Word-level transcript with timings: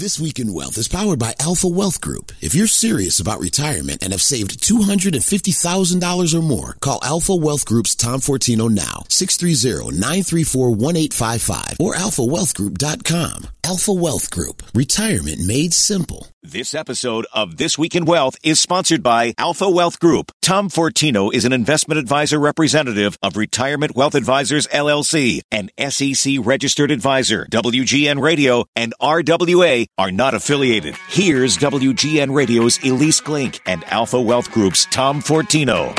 This 0.00 0.18
Week 0.18 0.38
in 0.38 0.54
Wealth 0.54 0.78
is 0.78 0.88
powered 0.88 1.18
by 1.18 1.34
Alpha 1.38 1.68
Wealth 1.68 2.00
Group. 2.00 2.32
If 2.40 2.54
you're 2.54 2.66
serious 2.66 3.20
about 3.20 3.38
retirement 3.38 4.02
and 4.02 4.14
have 4.14 4.22
saved 4.22 4.62
$250,000 4.62 6.34
or 6.34 6.40
more, 6.40 6.78
call 6.80 7.00
Alpha 7.02 7.34
Wealth 7.34 7.66
Group's 7.66 7.94
Tom 7.94 8.20
Fortino 8.20 8.70
now, 8.70 9.04
630-934-1855 9.10 11.80
or 11.80 11.94
alphawealthgroup.com. 11.96 13.48
Alpha 13.62 13.92
Wealth 13.92 14.30
Group. 14.30 14.62
Retirement 14.74 15.46
made 15.46 15.74
simple. 15.74 16.28
This 16.42 16.74
episode 16.74 17.26
of 17.34 17.58
This 17.58 17.76
Week 17.76 17.94
in 17.94 18.06
Wealth 18.06 18.38
is 18.42 18.58
sponsored 18.58 19.02
by 19.02 19.34
Alpha 19.36 19.68
Wealth 19.68 20.00
Group. 20.00 20.32
Tom 20.40 20.70
Fortino 20.70 21.30
is 21.32 21.44
an 21.44 21.52
investment 21.52 22.00
advisor 22.00 22.40
representative 22.40 23.18
of 23.22 23.36
Retirement 23.36 23.94
Wealth 23.94 24.14
Advisors 24.14 24.66
LLC, 24.68 25.42
an 25.52 25.68
SEC 25.90 26.36
registered 26.40 26.90
advisor. 26.90 27.46
WGN 27.50 28.22
Radio 28.22 28.64
and 28.74 28.94
RWA 29.02 29.84
are 29.98 30.10
not 30.10 30.34
affiliated. 30.34 30.96
Here's 31.08 31.58
WGN 31.58 32.34
Radio's 32.34 32.78
Ilyce 32.78 33.20
Glink 33.22 33.60
and 33.66 33.84
Alpha 33.84 34.20
Wealth 34.20 34.50
Group's 34.50 34.86
Tom 34.86 35.20
Fortino. 35.20 35.96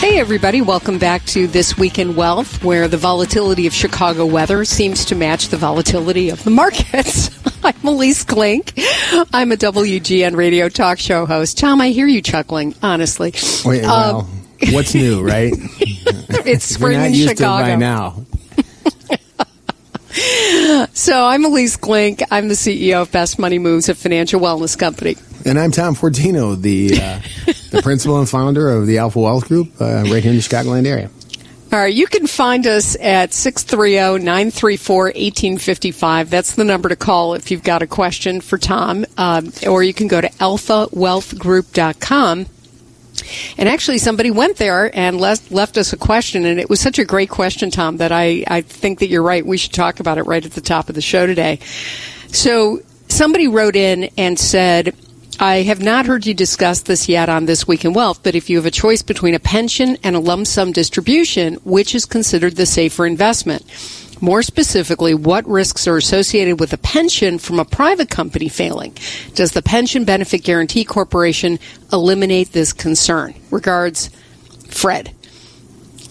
Hey, 0.00 0.18
everybody, 0.18 0.60
welcome 0.60 0.98
back 0.98 1.24
to 1.26 1.46
This 1.46 1.78
Week 1.78 1.98
in 1.98 2.14
Wealth, 2.14 2.62
where 2.62 2.88
the 2.88 2.96
volatility 2.96 3.66
of 3.66 3.72
Chicago 3.72 4.26
weather 4.26 4.64
seems 4.64 5.04
to 5.06 5.14
match 5.14 5.48
the 5.48 5.56
volatility 5.56 6.30
of 6.30 6.42
the 6.44 6.50
markets. 6.62 7.30
I'm 7.64 7.72
Ilyce 7.74 8.24
Glink. 8.24 9.26
I'm 9.32 9.52
a 9.52 9.56
WGN 9.56 10.36
radio 10.36 10.68
talk 10.68 10.98
show 10.98 11.26
host. 11.26 11.58
Tom, 11.58 11.80
I 11.80 11.88
hear 11.90 12.06
you 12.06 12.22
chuckling, 12.22 12.74
honestly. 12.82 13.32
Wait, 13.64 13.82
well, 13.82 14.20
um, 14.20 14.26
what's 14.72 14.94
new, 14.94 15.22
right? 15.22 15.52
it's 16.46 16.64
spring 16.64 16.92
We're 16.92 16.98
not 16.98 17.06
in 17.08 17.14
used 17.14 17.28
Chicago. 17.30 17.64
To 17.64 17.70
it 17.70 17.74
by 17.74 17.80
now. 17.80 18.24
So 20.14 21.24
I'm 21.24 21.42
Ilyce 21.42 21.76
Glink. 21.78 22.22
I'm 22.30 22.48
the 22.48 22.54
CEO 22.54 23.02
of 23.02 23.10
Best 23.10 23.38
Money 23.38 23.58
Moves, 23.58 23.88
a 23.88 23.94
financial 23.94 24.38
wellness 24.40 24.78
company. 24.78 25.16
And 25.44 25.58
I'm 25.58 25.72
Tom 25.72 25.96
Fortino, 25.96 26.60
the 26.60 27.00
uh, 27.00 27.20
the 27.70 27.80
principal 27.82 28.18
and 28.18 28.28
founder 28.28 28.70
of 28.70 28.86
the 28.86 28.98
Alpha 28.98 29.18
Wealth 29.18 29.48
Group, 29.48 29.80
uh, 29.80 30.04
right 30.06 30.22
here 30.22 30.30
in 30.30 30.36
the 30.36 30.42
Chicagoland 30.42 30.86
area. 30.86 31.10
All 31.72 31.80
right, 31.80 31.92
you 31.92 32.06
can 32.06 32.28
find 32.28 32.68
us 32.68 32.96
at 33.00 33.30
630-934-1855. 33.30 36.28
That's 36.28 36.54
the 36.54 36.62
number 36.62 36.88
to 36.88 36.94
call 36.94 37.34
if 37.34 37.50
you've 37.50 37.64
got 37.64 37.82
a 37.82 37.88
question 37.88 38.40
for 38.40 38.58
Tom. 38.58 39.04
Um, 39.18 39.52
or 39.66 39.82
you 39.82 39.92
can 39.92 40.06
go 40.06 40.20
to 40.20 40.28
alphawealthgroup.com. 40.28 42.46
And 43.56 43.68
actually, 43.68 43.98
somebody 43.98 44.30
went 44.30 44.56
there 44.56 44.96
and 44.96 45.20
left, 45.20 45.50
left 45.50 45.76
us 45.76 45.92
a 45.92 45.96
question, 45.96 46.44
and 46.44 46.60
it 46.60 46.68
was 46.68 46.80
such 46.80 46.98
a 46.98 47.04
great 47.04 47.30
question, 47.30 47.70
Tom, 47.70 47.98
that 47.98 48.12
I, 48.12 48.44
I 48.46 48.60
think 48.62 48.98
that 49.00 49.08
you're 49.08 49.22
right. 49.22 49.44
We 49.44 49.56
should 49.56 49.72
talk 49.72 50.00
about 50.00 50.18
it 50.18 50.22
right 50.22 50.44
at 50.44 50.52
the 50.52 50.60
top 50.60 50.88
of 50.88 50.94
the 50.94 51.02
show 51.02 51.26
today. 51.26 51.58
So, 52.28 52.80
somebody 53.08 53.48
wrote 53.48 53.76
in 53.76 54.10
and 54.16 54.38
said, 54.38 54.94
I 55.40 55.62
have 55.62 55.82
not 55.82 56.06
heard 56.06 56.26
you 56.26 56.34
discuss 56.34 56.82
this 56.82 57.08
yet 57.08 57.28
on 57.28 57.46
This 57.46 57.66
Week 57.66 57.84
in 57.84 57.92
Wealth, 57.92 58.20
but 58.22 58.36
if 58.36 58.48
you 58.48 58.56
have 58.56 58.66
a 58.66 58.70
choice 58.70 59.02
between 59.02 59.34
a 59.34 59.40
pension 59.40 59.98
and 60.04 60.14
a 60.14 60.20
lump 60.20 60.46
sum 60.46 60.70
distribution, 60.70 61.54
which 61.64 61.94
is 61.94 62.06
considered 62.06 62.54
the 62.54 62.66
safer 62.66 63.04
investment? 63.04 63.64
More 64.20 64.42
specifically, 64.42 65.14
what 65.14 65.46
risks 65.46 65.86
are 65.86 65.96
associated 65.96 66.60
with 66.60 66.72
a 66.72 66.78
pension 66.78 67.38
from 67.38 67.58
a 67.58 67.64
private 67.64 68.10
company 68.10 68.48
failing? 68.48 68.96
Does 69.34 69.52
the 69.52 69.62
Pension 69.62 70.04
Benefit 70.04 70.38
Guaranty 70.38 70.84
Corporation 70.84 71.58
eliminate 71.92 72.52
this 72.52 72.72
concern? 72.72 73.34
Regards, 73.50 74.10
Fred. 74.68 75.14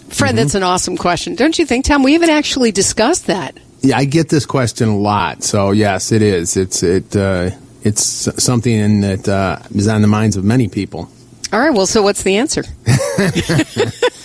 Fred, 0.09 0.29
mm-hmm. 0.29 0.35
that's 0.37 0.55
an 0.55 0.63
awesome 0.63 0.97
question. 0.97 1.35
Don't 1.35 1.57
you 1.57 1.65
think, 1.65 1.85
Tom? 1.85 2.03
We 2.03 2.13
haven't 2.13 2.29
actually 2.29 2.71
discussed 2.71 3.27
that. 3.27 3.57
Yeah, 3.81 3.97
I 3.97 4.05
get 4.05 4.29
this 4.29 4.45
question 4.45 4.87
a 4.89 4.97
lot. 4.97 5.43
So 5.43 5.71
yes, 5.71 6.11
it 6.11 6.21
is. 6.21 6.55
It's 6.55 6.83
it. 6.83 7.15
Uh, 7.15 7.51
it's 7.83 8.03
something 8.41 9.01
that 9.01 9.27
uh, 9.27 9.59
is 9.75 9.87
on 9.87 10.01
the 10.01 10.07
minds 10.07 10.37
of 10.37 10.45
many 10.45 10.69
people. 10.69 11.09
All 11.51 11.59
right. 11.59 11.73
Well, 11.73 11.85
so 11.85 12.01
what's 12.01 12.23
the 12.23 12.37
answer? 12.37 12.63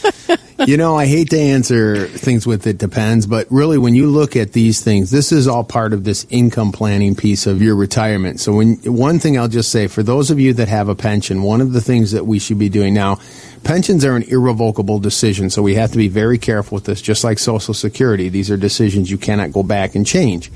you 0.67 0.77
know, 0.77 0.97
I 0.97 1.07
hate 1.07 1.31
to 1.31 1.39
answer 1.39 2.07
things 2.07 2.47
with 2.47 2.67
it 2.67 2.79
depends, 2.79 3.27
but 3.27 3.47
really, 3.51 3.79
when 3.79 3.95
you 3.95 4.09
look 4.09 4.37
at 4.37 4.53
these 4.53 4.83
things, 4.83 5.11
this 5.11 5.31
is 5.31 5.47
all 5.47 5.65
part 5.65 5.93
of 5.93 6.05
this 6.05 6.27
income 6.31 6.73
planning 6.73 7.15
piece 7.15 7.47
of 7.47 7.63
your 7.63 7.77
retirement. 7.77 8.41
So, 8.41 8.55
when 8.55 8.77
one 8.85 9.19
thing 9.19 9.39
I'll 9.39 9.49
just 9.49 9.71
say 9.71 9.87
for 9.87 10.03
those 10.03 10.31
of 10.31 10.41
you 10.41 10.53
that 10.55 10.69
have 10.69 10.89
a 10.89 10.95
pension, 10.95 11.43
one 11.43 11.61
of 11.61 11.73
the 11.73 11.81
things 11.81 12.13
that 12.13 12.27
we 12.27 12.39
should 12.39 12.59
be 12.59 12.69
doing 12.69 12.95
now, 12.95 13.19
pensions 13.65 14.05
are 14.05 14.17
an 14.17 14.25
irrevocable 14.25 14.99
decision, 14.99 15.51
so 15.51 15.63
we 15.63 15.75
have 15.75 15.93
to 15.93 15.99
be 15.99 16.09
very 16.09 16.39
careful 16.39 16.77
with 16.77 16.85
this. 16.85 17.01
Just 17.01 17.25
like 17.25 17.39
Social 17.39 17.75
Security, 17.75 18.29
these 18.29 18.51
are 18.51 18.57
decisions 18.57 19.11
you 19.11 19.19
cannot 19.19 19.53
go 19.53 19.63
back 19.63 19.95
and 19.95 20.07
change. 20.07 20.51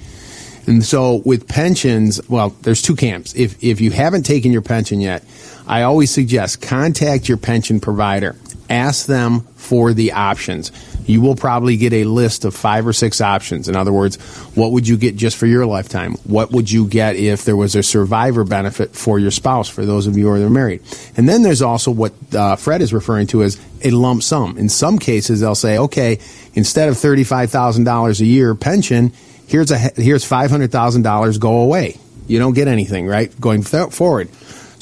And 0.67 0.85
so 0.85 1.23
with 1.25 1.49
pensions, 1.49 2.21
well, 2.29 2.51
there's 2.63 2.83
two 2.83 2.95
camps. 2.95 3.35
If, 3.35 3.63
if 3.63 3.81
you 3.81 3.91
haven't 3.91 4.23
taken 4.25 4.53
your 4.53 4.63
pension 4.63 5.01
yet, 5.01 5.25
I 5.67 5.83
always 5.83 6.11
suggest 6.11 6.63
contact 6.63 7.29
your 7.29 7.39
pension 7.39 7.81
provider. 7.81 8.37
Ask 8.71 9.07
them 9.07 9.41
for 9.57 9.93
the 9.93 10.13
options. 10.13 10.73
You 11.07 11.21
will 11.21 11.35
probably 11.35 11.77
get 11.77 11.93
a 11.93 12.05
list 12.05 12.45
of 12.45 12.55
five 12.55 12.87
or 12.87 12.93
six 12.93 13.21
options. 13.21 13.69
In 13.69 13.77
other 13.77 13.93
words, 13.93 14.17
what 14.55 14.73
would 14.73 14.87
you 14.87 14.97
get 14.97 15.17
just 15.17 15.37
for 15.37 15.47
your 15.47 15.67
lifetime? 15.67 16.15
What 16.25 16.53
would 16.53 16.71
you 16.71 16.87
get 16.87 17.17
if 17.17 17.45
there 17.45 17.57
was 17.57 17.75
a 17.75 17.83
survivor 17.83 18.45
benefit 18.45 18.95
for 18.95 19.19
your 19.19 19.31
spouse, 19.31 19.69
for 19.69 19.85
those 19.85 20.07
of 20.07 20.17
you 20.17 20.33
who 20.33 20.45
are 20.45 20.51
married? 20.51 20.83
And 21.17 21.29
then 21.29 21.43
there's 21.43 21.63
also 21.63 21.91
what 21.91 22.13
uh, 22.35 22.57
Fred 22.57 22.83
is 22.83 22.93
referring 22.93 23.27
to 23.29 23.43
as 23.43 23.61
a 23.83 23.91
lump 23.91 24.23
sum. 24.23 24.57
In 24.59 24.69
some 24.69 24.99
cases, 24.99 25.41
they'll 25.41 25.55
say, 25.55 25.79
okay, 25.79 26.19
instead 26.55 26.89
of 26.89 26.95
$35,000 26.95 28.21
a 28.21 28.25
year 28.25 28.55
pension, 28.55 29.13
here's 29.49 29.71
a 29.71 29.79
here's 29.79 30.25
five 30.25 30.51
hundred 30.51 30.73
thousand 30.73 31.03
dollars 31.03 31.39
go 31.39 31.61
away. 31.61 31.99
You 32.27 32.39
don't 32.39 32.55
get 32.55 32.69
anything, 32.69 33.07
right? 33.07 33.39
Going 33.41 33.63
forward. 33.63 34.31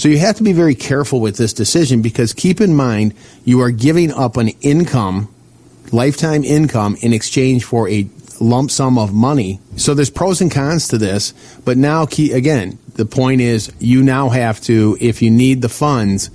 So 0.01 0.09
you 0.09 0.19
have 0.21 0.37
to 0.37 0.43
be 0.43 0.55
very 0.55 0.75
careful 0.75 1.21
with 1.21 1.37
this 1.37 1.53
decision 1.53 2.01
because 2.01 2.33
keep 2.33 2.63
in 2.63 2.75
mind 2.75 3.13
you 3.45 3.61
are 3.61 3.71
giving 3.71 4.11
up 4.11 4.39
an 4.39 4.49
income, 4.63 5.29
lifetime 5.93 6.43
income 6.43 6.97
in 7.03 7.13
exchange 7.13 7.65
for 7.65 7.87
a 7.87 8.09
lump 8.41 8.71
sum 8.71 8.97
of 8.97 9.13
money. 9.13 9.61
So 9.77 9.93
there's 9.93 10.09
pros 10.09 10.41
and 10.41 10.51
cons 10.51 10.89
to 10.89 10.97
this, 10.97 11.35
but 11.67 11.77
now 11.77 12.07
key, 12.07 12.33
again, 12.33 12.79
the 12.95 13.05
point 13.05 13.43
is 13.43 13.71
you 13.79 14.03
now 14.03 14.31
have 14.31 14.63
to 14.63 14.97
if 15.03 15.21
you 15.21 15.31
need 15.31 15.61
the 15.61 15.69
funds 15.69 16.31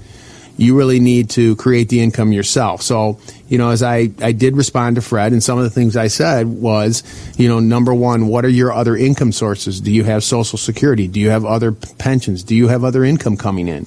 you 0.58 0.78
really 0.78 1.00
need 1.00 1.30
to 1.32 1.56
create 1.58 1.90
the 1.90 2.02
income 2.02 2.32
yourself. 2.32 2.82
So, 2.82 3.20
you 3.50 3.58
know, 3.58 3.72
as 3.72 3.84
I, 3.84 4.10
I 4.22 4.32
did 4.32 4.56
respond 4.56 4.96
to 4.96 5.02
Fred, 5.02 5.34
and 5.34 5.44
some 5.44 5.58
of 5.58 5.64
the 5.64 5.70
things 5.70 5.98
I 5.98 6.08
said 6.08 6.48
was, 6.48 7.04
you 7.38 7.48
know, 7.48 7.60
number 7.60 7.94
one, 7.94 8.28
what 8.28 8.46
are 8.46 8.50
your 8.50 8.72
other 8.72 8.96
income 8.96 9.32
sources? 9.32 9.82
Do 9.82 9.92
you 9.92 10.04
have 10.06 10.24
Social 10.24 10.58
Security? 10.58 11.08
Do 11.08 11.20
you 11.20 11.30
have 11.30 11.46
other 11.46 11.72
pensions? 11.72 12.44
Do 12.44 12.56
you 12.56 12.70
have 12.70 12.84
other 12.84 13.04
income 13.04 13.38
coming 13.38 13.68
in? 13.68 13.86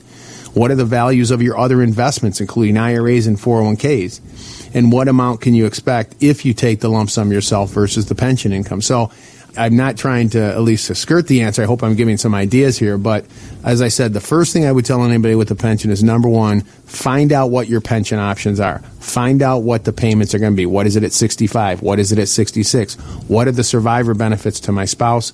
What 0.54 0.70
are 0.70 0.74
the 0.76 0.84
values 0.84 1.30
of 1.30 1.42
your 1.42 1.58
other 1.58 1.82
investments, 1.82 2.40
including 2.40 2.76
IRAs 2.76 3.26
and 3.26 3.36
401ks? 3.36 4.74
And 4.74 4.92
what 4.92 5.08
amount 5.08 5.40
can 5.40 5.54
you 5.54 5.66
expect 5.66 6.16
if 6.20 6.44
you 6.44 6.52
take 6.52 6.80
the 6.80 6.88
lump 6.88 7.10
sum 7.10 7.32
yourself 7.32 7.70
versus 7.70 8.06
the 8.06 8.14
pension 8.14 8.52
income? 8.52 8.82
So, 8.82 9.10
I'm 9.58 9.76
not 9.76 9.96
trying 9.96 10.30
to 10.30 10.40
at 10.40 10.60
least 10.62 10.94
skirt 10.94 11.26
the 11.26 11.42
answer. 11.42 11.62
I 11.62 11.66
hope 11.66 11.82
I'm 11.82 11.96
giving 11.96 12.16
some 12.16 12.34
ideas 12.34 12.78
here. 12.78 12.96
But 12.96 13.26
as 13.64 13.82
I 13.82 13.88
said, 13.88 14.12
the 14.12 14.20
first 14.20 14.52
thing 14.52 14.64
I 14.64 14.72
would 14.72 14.84
tell 14.84 15.04
anybody 15.04 15.34
with 15.34 15.50
a 15.50 15.56
pension 15.56 15.90
is 15.90 16.02
number 16.02 16.28
one, 16.28 16.60
find 16.60 17.32
out 17.32 17.50
what 17.50 17.68
your 17.68 17.80
pension 17.80 18.18
options 18.18 18.60
are. 18.60 18.78
Find 19.00 19.42
out 19.42 19.58
what 19.58 19.84
the 19.84 19.92
payments 19.92 20.34
are 20.34 20.38
going 20.38 20.52
to 20.52 20.56
be. 20.56 20.66
What 20.66 20.86
is 20.86 20.96
it 20.96 21.02
at 21.02 21.12
65? 21.12 21.82
What 21.82 21.98
is 21.98 22.12
it 22.12 22.18
at 22.18 22.28
66? 22.28 22.94
What 23.26 23.48
are 23.48 23.52
the 23.52 23.64
survivor 23.64 24.14
benefits 24.14 24.60
to 24.60 24.72
my 24.72 24.84
spouse? 24.84 25.32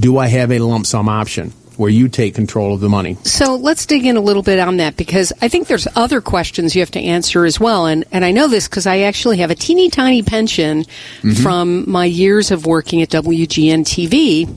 Do 0.00 0.18
I 0.18 0.28
have 0.28 0.50
a 0.50 0.58
lump 0.58 0.86
sum 0.86 1.08
option? 1.08 1.52
Where 1.76 1.90
you 1.90 2.08
take 2.08 2.34
control 2.34 2.74
of 2.74 2.80
the 2.80 2.88
money. 2.88 3.16
So 3.22 3.56
let's 3.56 3.86
dig 3.86 4.06
in 4.06 4.16
a 4.16 4.20
little 4.20 4.42
bit 4.42 4.58
on 4.58 4.78
that 4.78 4.96
because 4.96 5.32
I 5.40 5.48
think 5.48 5.68
there's 5.68 5.86
other 5.94 6.20
questions 6.20 6.74
you 6.74 6.80
have 6.80 6.90
to 6.92 7.00
answer 7.00 7.44
as 7.44 7.60
well. 7.60 7.86
And, 7.86 8.04
and 8.12 8.24
I 8.24 8.30
know 8.30 8.48
this 8.48 8.68
because 8.68 8.86
I 8.86 9.00
actually 9.00 9.38
have 9.38 9.50
a 9.50 9.54
teeny 9.54 9.90
tiny 9.90 10.22
pension 10.22 10.84
mm-hmm. 10.84 11.32
from 11.32 11.90
my 11.90 12.04
years 12.04 12.50
of 12.50 12.66
working 12.66 13.02
at 13.02 13.10
WGN 13.10 13.84
TV. 13.84 14.56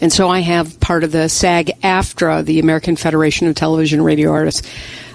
And 0.00 0.12
so 0.12 0.28
I 0.28 0.40
have 0.40 0.80
part 0.80 1.04
of 1.04 1.12
the 1.12 1.28
SAG 1.28 1.72
AFTRA, 1.82 2.44
the 2.44 2.58
American 2.58 2.96
Federation 2.96 3.46
of 3.48 3.54
Television 3.54 4.02
Radio 4.02 4.30
Artists. 4.32 4.68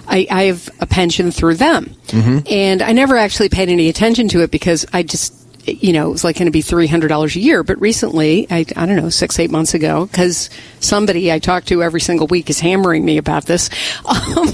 I, 0.08 0.26
I 0.30 0.42
have 0.44 0.70
a 0.80 0.86
pension 0.86 1.30
through 1.30 1.56
them. 1.56 1.96
Mm-hmm. 2.06 2.46
And 2.48 2.82
I 2.82 2.92
never 2.92 3.16
actually 3.16 3.48
paid 3.48 3.68
any 3.68 3.88
attention 3.88 4.28
to 4.28 4.42
it 4.42 4.50
because 4.50 4.86
I 4.92 5.02
just 5.02 5.34
you 5.66 5.92
know, 5.92 6.08
it 6.08 6.12
was 6.12 6.24
like 6.24 6.36
going 6.36 6.46
to 6.46 6.52
be 6.52 6.62
$300 6.62 7.36
a 7.36 7.40
year. 7.40 7.62
But 7.62 7.80
recently, 7.80 8.46
I, 8.50 8.64
I 8.76 8.86
don't 8.86 8.96
know, 8.96 9.10
six, 9.10 9.38
eight 9.38 9.50
months 9.50 9.74
ago, 9.74 10.06
because 10.06 10.48
somebody 10.80 11.32
I 11.32 11.38
talk 11.38 11.64
to 11.66 11.82
every 11.82 12.00
single 12.00 12.26
week 12.26 12.48
is 12.50 12.60
hammering 12.60 13.04
me 13.04 13.18
about 13.18 13.46
this, 13.46 13.68
um, 14.04 14.48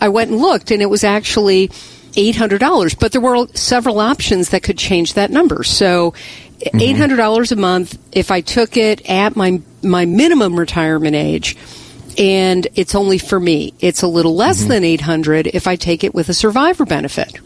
I 0.00 0.08
went 0.08 0.30
and 0.30 0.40
looked 0.40 0.70
and 0.70 0.82
it 0.82 0.90
was 0.90 1.04
actually 1.04 1.68
$800. 1.68 2.98
But 2.98 3.12
there 3.12 3.20
were 3.20 3.46
several 3.54 4.00
options 4.00 4.50
that 4.50 4.62
could 4.62 4.78
change 4.78 5.14
that 5.14 5.30
number. 5.30 5.64
So 5.64 6.12
mm-hmm. 6.60 6.78
$800 6.78 7.52
a 7.52 7.56
month, 7.56 7.98
if 8.12 8.30
I 8.30 8.40
took 8.40 8.76
it 8.76 9.08
at 9.08 9.36
my, 9.36 9.62
my 9.82 10.04
minimum 10.04 10.58
retirement 10.58 11.16
age, 11.16 11.56
and 12.18 12.66
it's 12.74 12.96
only 12.96 13.18
for 13.18 13.38
me. 13.38 13.74
It's 13.78 14.02
a 14.02 14.08
little 14.08 14.34
less 14.34 14.60
mm-hmm. 14.60 14.70
than 14.70 14.84
800 14.84 15.46
if 15.48 15.68
I 15.68 15.76
take 15.76 16.02
it 16.02 16.14
with 16.14 16.28
a 16.28 16.34
survivor 16.34 16.84
benefit. 16.84 17.38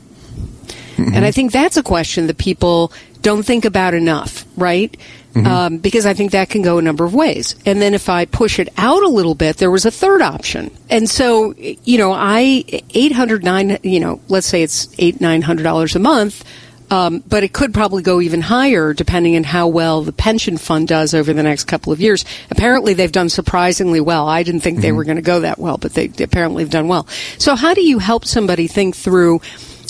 Mm-hmm. 0.97 1.15
And 1.15 1.25
I 1.25 1.31
think 1.31 1.53
that's 1.53 1.77
a 1.77 1.83
question 1.83 2.27
that 2.27 2.39
people 2.39 2.93
don't 3.23 3.45
think 3.45 3.65
about 3.65 3.95
enough, 3.95 4.45
right? 4.57 4.97
Mm-hmm. 5.35 5.47
Um, 5.47 5.79
because 5.79 6.05
I 6.05 6.13
think 6.13 6.33
that 6.33 6.51
can 6.51 6.61
go 6.61 6.77
a 6.77 6.83
number 6.83 7.05
of 7.05 7.15
ways. 7.15 7.57
And 7.65 7.81
then 7.81 7.95
if 7.95 8.11
I 8.11 8.27
push 8.27 8.59
it 8.59 8.69
out 8.77 9.03
a 9.03 9.09
little 9.09 9.35
bit, 9.35 9.57
there 9.57 9.71
was 9.71 9.87
a 9.87 9.91
third 9.91 10.21
option. 10.21 10.71
And 10.91 11.09
so, 11.09 11.55
you 11.57 11.97
know, 11.97 12.13
I, 12.13 12.65
800, 12.91 13.43
nine, 13.43 13.79
you 13.83 13.99
know, 13.99 14.21
let's 14.29 14.47
say 14.47 14.63
it's 14.63 14.95
eight, 14.99 15.21
$900 15.21 15.97
a 15.97 15.99
month. 15.99 16.45
Um, 16.91 17.25
but 17.27 17.43
it 17.43 17.55
could 17.55 17.73
probably 17.73 18.03
go 18.03 18.21
even 18.21 18.43
higher 18.43 18.93
depending 18.93 19.35
on 19.37 19.45
how 19.45 19.69
well 19.69 20.03
the 20.03 20.13
pension 20.13 20.59
fund 20.59 20.89
does 20.89 21.15
over 21.15 21.33
the 21.33 21.43
next 21.43 21.65
couple 21.65 21.91
of 21.91 22.03
years. 22.03 22.27
Apparently, 22.51 22.93
they've 22.93 23.11
done 23.11 23.31
surprisingly 23.31 23.99
well. 23.99 24.29
I 24.29 24.43
didn't 24.43 24.61
think 24.61 24.77
mm-hmm. 24.77 24.83
they 24.83 24.93
were 24.93 25.05
going 25.05 25.17
to 25.17 25.23
go 25.23 25.41
that 25.41 25.59
well, 25.59 25.79
but 25.79 25.95
they 25.95 26.13
apparently 26.21 26.63
have 26.63 26.71
done 26.71 26.89
well. 26.89 27.07
So, 27.39 27.55
how 27.55 27.73
do 27.73 27.81
you 27.81 27.99
help 27.99 28.27
somebody 28.27 28.67
think 28.67 28.95
through 28.95 29.41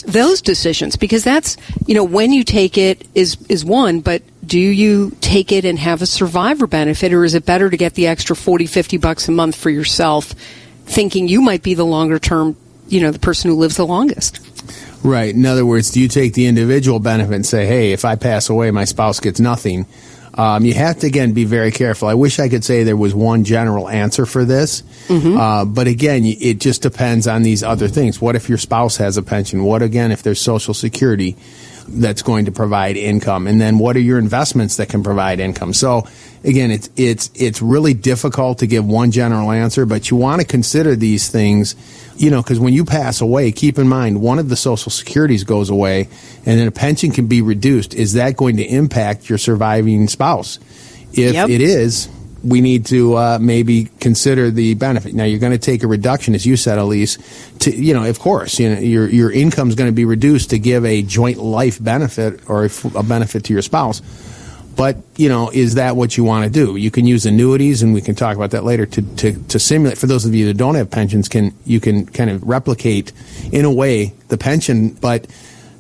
those 0.02 0.43
decisions? 0.43 0.96
Because 0.96 1.25
that's 1.25 1.56
you 1.87 1.94
know 1.94 2.04
when 2.04 2.32
you 2.32 2.44
take 2.44 2.78
it 2.78 3.06
is 3.14 3.37
is 3.49 3.64
one, 3.64 4.00
but 4.00 4.22
do 4.44 4.58
you 4.58 5.16
take 5.20 5.52
it 5.52 5.64
and 5.64 5.78
have 5.78 6.02
a 6.02 6.06
survivor 6.06 6.66
benefit, 6.66 7.12
or 7.12 7.25
is 7.25 7.34
it 7.34 7.46
better 7.46 7.70
to 7.70 7.76
get 7.76 7.94
the 7.94 8.06
extra 8.06 8.37
40, 8.37 8.66
50 8.66 8.96
bucks 8.99 9.28
a 9.28 9.32
month 9.32 9.56
for 9.56 9.70
yourself, 9.70 10.34
thinking 10.84 11.28
you 11.28 11.40
might 11.40 11.62
be 11.62 11.75
the 11.75 11.87
longer 11.87 12.19
term, 12.19 12.56
you 12.88 13.00
know, 13.00 13.10
the 13.10 13.19
person 13.19 13.50
who 13.50 13.56
lives 13.56 13.76
the 13.76 13.87
longest? 13.87 14.40
Right. 15.04 15.34
In 15.34 15.44
other 15.46 15.66
words, 15.66 15.90
do 15.90 16.00
you 16.00 16.08
take 16.08 16.34
the 16.34 16.46
individual 16.46 16.98
benefit 16.98 17.34
and 17.34 17.46
say, 17.46 17.66
hey, 17.66 17.93
if 17.93 18.05
I 18.05 18.16
pass 18.16 18.48
away, 18.48 18.70
my 18.70 18.84
spouse 18.84 19.20
gets 19.20 19.40
nothing? 19.40 19.87
Um, 20.34 20.64
you 20.64 20.73
have 20.75 21.00
to 21.00 21.06
again 21.06 21.32
be 21.32 21.44
very 21.44 21.70
careful. 21.70 22.08
I 22.08 22.14
wish 22.14 22.38
I 22.38 22.49
could 22.49 22.64
say 22.64 22.84
there 22.84 22.96
was 22.96 23.14
one 23.14 23.44
general 23.44 23.88
answer 23.88 24.25
for 24.25 24.44
this, 24.44 24.82
mm-hmm. 25.08 25.37
uh, 25.37 25.64
but 25.67 25.87
again, 25.87 26.25
it 26.25 26.58
just 26.58 26.82
depends 26.82 27.26
on 27.26 27.43
these 27.43 27.62
other 27.62 27.88
things. 27.88 28.20
What 28.20 28.34
if 28.34 28.49
your 28.49 28.58
spouse 28.58 28.96
has 28.96 29.17
a 29.17 29.23
pension? 29.23 29.64
What 29.64 29.82
again 29.82 30.11
if 30.11 30.23
there's 30.23 30.40
Social 30.40 30.73
Security 30.73 31.37
that's 31.88 32.23
going 32.23 32.46
to 32.46 32.52
provide 32.52 32.96
income, 32.96 33.46
and 33.46 33.61
then 33.61 33.79
what 33.79 33.96
are 33.96 34.00
your 34.00 34.19
investments 34.19 34.76
that 34.76 34.88
can 34.88 35.02
provide 35.02 35.40
income? 35.40 35.73
So 35.73 36.06
again, 36.44 36.70
it's 36.70 36.90
it's 36.96 37.31
it's 37.34 37.62
really 37.62 37.94
difficult 37.94 38.58
to 38.58 38.67
give 38.67 38.84
one 38.84 39.11
general 39.11 39.50
answer, 39.50 39.87
but 39.87 40.11
you 40.11 40.17
want 40.17 40.40
to 40.40 40.46
consider 40.46 40.96
these 40.96 41.29
things 41.29 41.75
you 42.17 42.31
know, 42.31 42.43
because 42.43 42.61
when 42.61 42.73
you 42.73 42.84
pass 42.84 43.20
away, 43.20 43.52
keep 43.52 43.79
in 43.79 43.88
mind 43.88 44.20
one 44.20 44.38
of 44.38 44.49
the 44.49 44.56
social 44.56 44.90
securities 44.90 45.44
goes 45.44 45.70
away, 45.70 46.08
and 46.44 46.61
then 46.61 46.69
a 46.69 46.70
pension 46.70 47.11
can 47.11 47.26
be 47.26 47.43
reduced. 47.43 47.94
Is 47.94 48.14
that 48.14 48.37
going 48.37 48.58
to 48.58 48.64
impact 48.64 49.29
your 49.29 49.38
surviving 49.38 50.08
spouse? 50.08 50.58
If 51.12 51.34
yep. 51.34 51.49
it 51.49 51.61
is, 51.61 52.08
we 52.42 52.60
need 52.60 52.86
to 52.86 53.16
uh, 53.16 53.38
maybe 53.40 53.90
consider 54.00 54.50
the 54.50 54.74
benefit. 54.74 55.14
Now, 55.14 55.24
you're 55.24 55.40
going 55.40 55.52
to 55.52 55.58
take 55.58 55.82
a 55.82 55.86
reduction, 55.86 56.34
as 56.34 56.44
you 56.44 56.56
said, 56.56 56.78
Ilyce. 56.78 57.18
To 57.60 57.70
you 57.74 57.94
know, 57.94 58.04
of 58.04 58.18
course, 58.18 58.58
you 58.58 58.74
know 58.74 58.80
your 58.80 59.08
your 59.08 59.30
income 59.30 59.68
is 59.68 59.74
going 59.74 59.88
to 59.88 59.94
be 59.94 60.04
reduced 60.04 60.50
to 60.50 60.58
give 60.58 60.84
a 60.84 61.02
joint 61.02 61.38
life 61.38 61.82
benefit 61.82 62.48
or 62.48 62.64
a, 62.64 62.70
a 62.96 63.02
benefit 63.02 63.44
to 63.44 63.52
your 63.52 63.62
spouse 63.62 64.02
but, 64.76 64.96
you 65.16 65.28
know, 65.28 65.50
is 65.50 65.74
that 65.74 65.96
what 65.96 66.16
you 66.16 66.24
want 66.24 66.44
to 66.44 66.50
do? 66.50 66.76
You 66.76 66.90
can 66.90 67.06
use 67.06 67.26
annuities, 67.26 67.82
and 67.82 67.92
we 67.92 68.00
can 68.00 68.14
talk 68.14 68.36
about 68.36 68.52
that 68.52 68.64
later, 68.64 68.86
to, 68.86 69.02
to, 69.16 69.32
to 69.48 69.58
simulate, 69.58 69.98
for 69.98 70.06
those 70.06 70.24
of 70.24 70.34
you 70.34 70.46
that 70.46 70.56
don't 70.56 70.76
have 70.76 70.90
pensions, 70.90 71.28
can 71.28 71.54
you 71.66 71.80
can 71.80 72.06
kind 72.06 72.30
of 72.30 72.42
replicate, 72.42 73.12
in 73.52 73.64
a 73.64 73.72
way, 73.72 74.14
the 74.28 74.38
pension, 74.38 74.90
but 74.90 75.26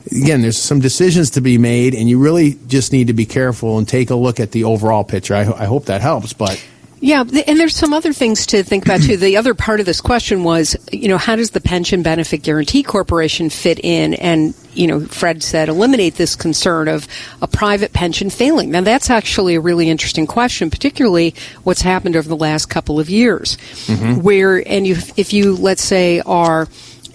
again, 0.06 0.42
there's 0.42 0.58
some 0.58 0.80
decisions 0.80 1.30
to 1.30 1.40
be 1.40 1.58
made, 1.58 1.94
and 1.94 2.08
you 2.08 2.18
really 2.18 2.58
just 2.66 2.92
need 2.92 3.08
to 3.08 3.12
be 3.12 3.26
careful 3.26 3.78
and 3.78 3.88
take 3.88 4.10
a 4.10 4.14
look 4.14 4.40
at 4.40 4.52
the 4.52 4.64
overall 4.64 5.04
picture. 5.04 5.34
I, 5.34 5.40
I 5.40 5.64
hope 5.64 5.86
that 5.86 6.00
helps, 6.00 6.32
but 6.32 6.62
yeah, 7.02 7.22
and 7.22 7.58
there's 7.58 7.74
some 7.74 7.92
other 7.92 8.12
things 8.12 8.46
to 8.46 8.62
think 8.62 8.84
about 8.84 9.00
too. 9.02 9.16
The 9.22 9.36
other 9.36 9.54
part 9.54 9.80
of 9.80 9.86
this 9.86 10.00
question 10.00 10.44
was, 10.44 10.76
you 10.92 11.08
know, 11.08 11.18
how 11.18 11.34
does 11.34 11.50
the 11.50 11.60
Pension 11.60 12.02
Benefit 12.02 12.44
Guaranty 12.44 12.84
Corporation 12.84 13.50
fit 13.50 13.80
in? 13.82 14.14
And, 14.14 14.54
you 14.72 14.86
know, 14.86 15.00
Fred 15.00 15.42
said 15.42 15.68
eliminate 15.68 16.14
this 16.14 16.36
concern 16.36 16.86
of 16.86 17.08
a 17.40 17.48
private 17.48 17.92
pension 17.92 18.30
failing. 18.30 18.70
Now, 18.70 18.82
that's 18.82 19.10
actually 19.10 19.56
a 19.56 19.60
really 19.60 19.88
interesting 19.88 20.28
question, 20.28 20.70
particularly 20.70 21.34
what's 21.64 21.82
happened 21.82 22.14
over 22.14 22.28
the 22.28 22.36
last 22.36 22.66
couple 22.66 23.00
of 23.00 23.10
years, 23.10 23.56
mm-hmm. 23.86 24.22
where, 24.22 24.56
and 24.68 24.86
you, 24.86 24.94
if 25.16 25.32
you, 25.32 25.56
let's 25.56 25.82
say, 25.82 26.20
are 26.20 26.68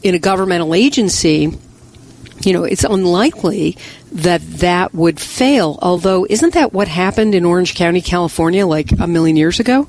in 0.03 0.15
a 0.15 0.19
governmental 0.19 0.75
agency, 0.75 1.57
you 2.47 2.53
know, 2.53 2.63
it's 2.63 2.85
unlikely 2.85 3.77
that 4.13 4.39
that 4.59 4.93
would 4.93 5.19
fail. 5.19 5.77
Although, 5.81 6.25
isn't 6.29 6.53
that 6.53 6.71
what 6.71 6.87
happened 6.87 7.35
in 7.35 7.43
Orange 7.43 7.75
County, 7.75 8.01
California, 8.01 8.65
like 8.65 8.89
a 8.97 9.05
million 9.05 9.35
years 9.35 9.59
ago? 9.59 9.85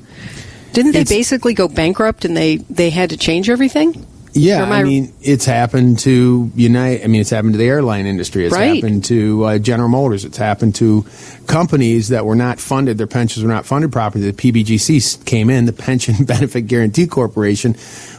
Didn't 0.72 0.93
they 0.93 1.02
it's, 1.02 1.10
basically 1.10 1.55
go 1.55 1.69
bankrupt 1.69 2.25
and 2.25 2.37
they, 2.37 2.56
they 2.56 2.90
had 2.90 3.10
to 3.10 3.16
change 3.16 3.49
everything? 3.49 4.05
Yeah, 4.32 4.64
I, 4.64 4.81
I, 4.81 4.82
mean, 4.82 5.12
it's 5.20 5.44
happened 5.44 6.00
to 6.00 6.50
Unite. 6.55 7.02
I 7.02 7.06
mean, 7.06 7.20
it's 7.20 7.31
happened 7.31 7.55
to 7.55 7.58
the 7.58 7.66
airline 7.66 8.06
industry. 8.06 8.44
It's 8.44 8.55
right. 8.55 8.75
happened 8.76 9.04
to 9.06 9.44
uh, 9.44 9.58
General 9.58 9.88
Motors. 9.88 10.25
It's 10.25 10.37
happened 10.37 10.75
to 10.76 11.06
companies 11.46 12.08
that 12.08 12.26
were 12.26 12.34
not 12.34 12.58
funded. 12.58 12.99
Their 12.99 13.06
pensions 13.06 13.44
were 13.44 13.52
not 13.52 13.66
funded 13.66 13.90
properly. 13.93 14.31
The 14.31 14.52
PBGC 14.52 15.25
came 15.25 15.49
in, 15.49 15.64
the 15.64 15.72
Pension 15.72 16.25
Benefit 16.25 16.62
Guaranty 16.62 17.06
Corporation, 17.06 17.75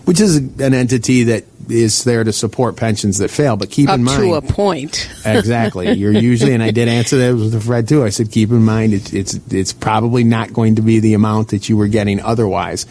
which 0.06 0.20
is 0.20 0.38
an 0.38 0.74
entity 0.74 1.24
that 1.24 1.44
is 1.72 2.04
there 2.04 2.24
to 2.24 2.34
support 2.34 2.76
pensions 2.76 3.18
that 3.20 3.30
fail. 3.30 3.58
But 3.58 3.70
keep 3.70 3.90
Up 3.90 3.96
in 3.96 4.04
mind, 4.04 4.22
to 4.22 4.34
a 4.36 4.42
point, 4.42 5.10
exactly. 5.26 5.92
You're 5.94 6.12
usually, 6.12 6.54
and 6.54 6.64
I 6.64 6.72
did 6.72 6.88
answer 6.88 7.18
that 7.18 7.36
with 7.36 7.64
Fred 7.64 7.88
too. 7.88 8.04
I 8.04 8.10
said, 8.10 8.32
keep 8.32 8.50
in 8.50 8.64
mind, 8.64 8.94
it's 8.94 9.14
it's 9.14 9.40
it's 9.52 9.74
probably 9.74 10.24
not 10.24 10.54
going 10.54 10.76
to 10.76 10.82
be 10.82 11.00
the 11.00 11.14
amount 11.14 11.50
that 11.50 11.70
you 11.70 11.78
were 11.78 11.88
getting 11.88 12.20
otherwise. 12.20 12.86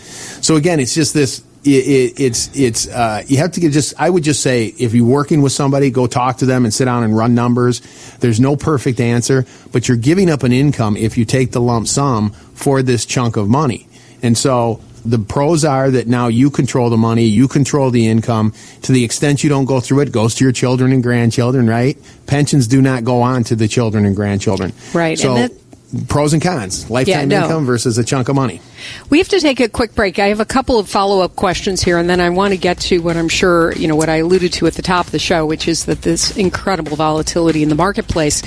So 0.45 0.57
again, 0.57 0.81
it's 0.81 0.95
just 0.95 1.15
this 1.15 1.43
it, 1.65 1.71
it, 1.71 2.21
it's 2.21 2.57
it's 2.57 2.89
uh, 2.89 3.23
you 3.27 3.39
have 3.39 3.53
to 3.53 3.61
get 3.61 3.73
just 3.73 3.95
I 3.99 4.09
would 4.09 4.23
just 4.23 4.43
say 4.43 4.67
if 4.67 4.95
you're 4.95 5.07
working 5.07 5.43
with 5.43 5.53
somebody, 5.53 5.91
go 5.91 6.07
talk 6.07 6.39
to 6.39 6.47
them 6.47 6.65
and 6.65 6.73
sit 6.73 6.85
down 6.85 7.05
and 7.05 7.17
run 7.17 7.35
numbers. 7.35 7.81
There's 8.19 8.41
no 8.41 8.57
perfect 8.57 9.01
answer, 9.01 9.45
but 9.73 9.89
you're 9.89 9.97
giving 9.97 10.31
up 10.31 10.43
an 10.43 10.53
income 10.53 10.97
if 10.97 11.19
you 11.19 11.25
take 11.25 11.53
the 11.53 11.61
lump 11.61 11.89
sum 11.89 12.31
for 12.31 12.83
this 12.83 13.05
chunk 13.05 13.37
of 13.37 13.49
money, 13.49 13.89
and 14.23 14.37
so 14.37 14.81
the 15.11 15.19
pros 15.19 15.65
are 15.65 15.91
that 15.91 16.07
now 16.07 16.29
you 16.29 16.51
control 16.51 16.91
the 16.91 16.97
money, 16.97 17.25
you 17.25 17.49
control 17.49 17.91
the 17.91 18.07
income. 18.09 18.53
To 18.83 18.93
the 18.93 19.05
extent 19.05 19.43
you 19.43 19.51
don't 19.51 19.65
go 19.65 19.81
through 19.81 20.01
it, 20.01 20.13
goes 20.13 20.35
to 20.37 20.45
your 20.45 20.53
children 20.53 20.93
and 20.93 21.03
grandchildren, 21.03 21.69
right? 21.69 21.97
Pensions 22.27 22.67
do 22.67 22.83
not 22.83 23.05
go 23.05 23.23
on 23.23 23.45
to 23.45 23.57
the 23.57 23.69
children 23.69 24.05
and 24.05 24.15
grandchildren. 24.15 24.73
Right. 24.93 25.19
So, 25.19 25.37
and 25.37 25.51
that, 25.51 25.59
pros 26.07 26.35
and 26.35 26.43
cons 26.43 26.91
lifetime 26.91 27.31
yeah, 27.31 27.39
no. 27.39 27.47
income 27.47 27.65
versus 27.65 27.97
a 27.97 28.05
chunk 28.05 28.29
of 28.29 28.37
money 28.37 28.61
we 29.09 29.17
have 29.17 29.29
to 29.29 29.41
take 29.41 29.59
a 29.59 29.71
quick 29.71 29.95
break 29.95 30.19
i 30.19 30.27
have 30.27 30.39
a 30.39 30.45
couple 30.45 30.79
of 30.79 30.87
follow-up 30.87 31.35
questions 31.35 31.81
here 31.83 31.97
and 31.97 32.11
then 32.11 32.21
i 32.21 32.29
want 32.29 32.53
to 32.53 32.59
get 32.59 32.79
to 32.79 32.99
what 32.99 33.17
i'm 33.17 33.29
sure 33.29 33.73
you 33.73 33.89
know 33.89 33.97
what 33.97 34.11
i 34.11 34.17
alluded 34.17 34.53
to 34.53 34.67
at 34.67 34.75
the 34.75 34.83
top 34.83 35.07
of 35.07 35.13
the 35.13 35.19
show 35.19 35.47
which 35.47 35.67
is 35.67 35.87
that 35.87 36.03
this 36.03 36.37
incredible 36.37 36.95
volatility 36.95 37.63
in 37.63 37.71
the 37.71 37.75
marketplace 37.75 38.43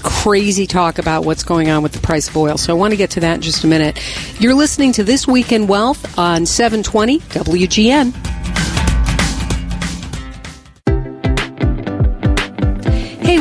crazy 0.00 0.66
talk 0.66 0.98
about 0.98 1.24
what's 1.24 1.42
going 1.42 1.70
on 1.70 1.82
with 1.82 1.92
the 1.92 2.00
price 2.00 2.28
of 2.28 2.36
oil. 2.36 2.56
So 2.56 2.74
I 2.74 2.76
want 2.76 2.92
to 2.92 2.96
get 2.96 3.10
to 3.12 3.20
that 3.20 3.34
in 3.34 3.40
just 3.40 3.64
a 3.64 3.66
minute. 3.66 4.00
You're 4.40 4.54
listening 4.54 4.92
to 4.92 5.04
This 5.04 5.26
Week 5.26 5.52
in 5.52 5.66
Wealth 5.66 6.18
on 6.18 6.46
720 6.46 7.20
WGN. 7.20 8.29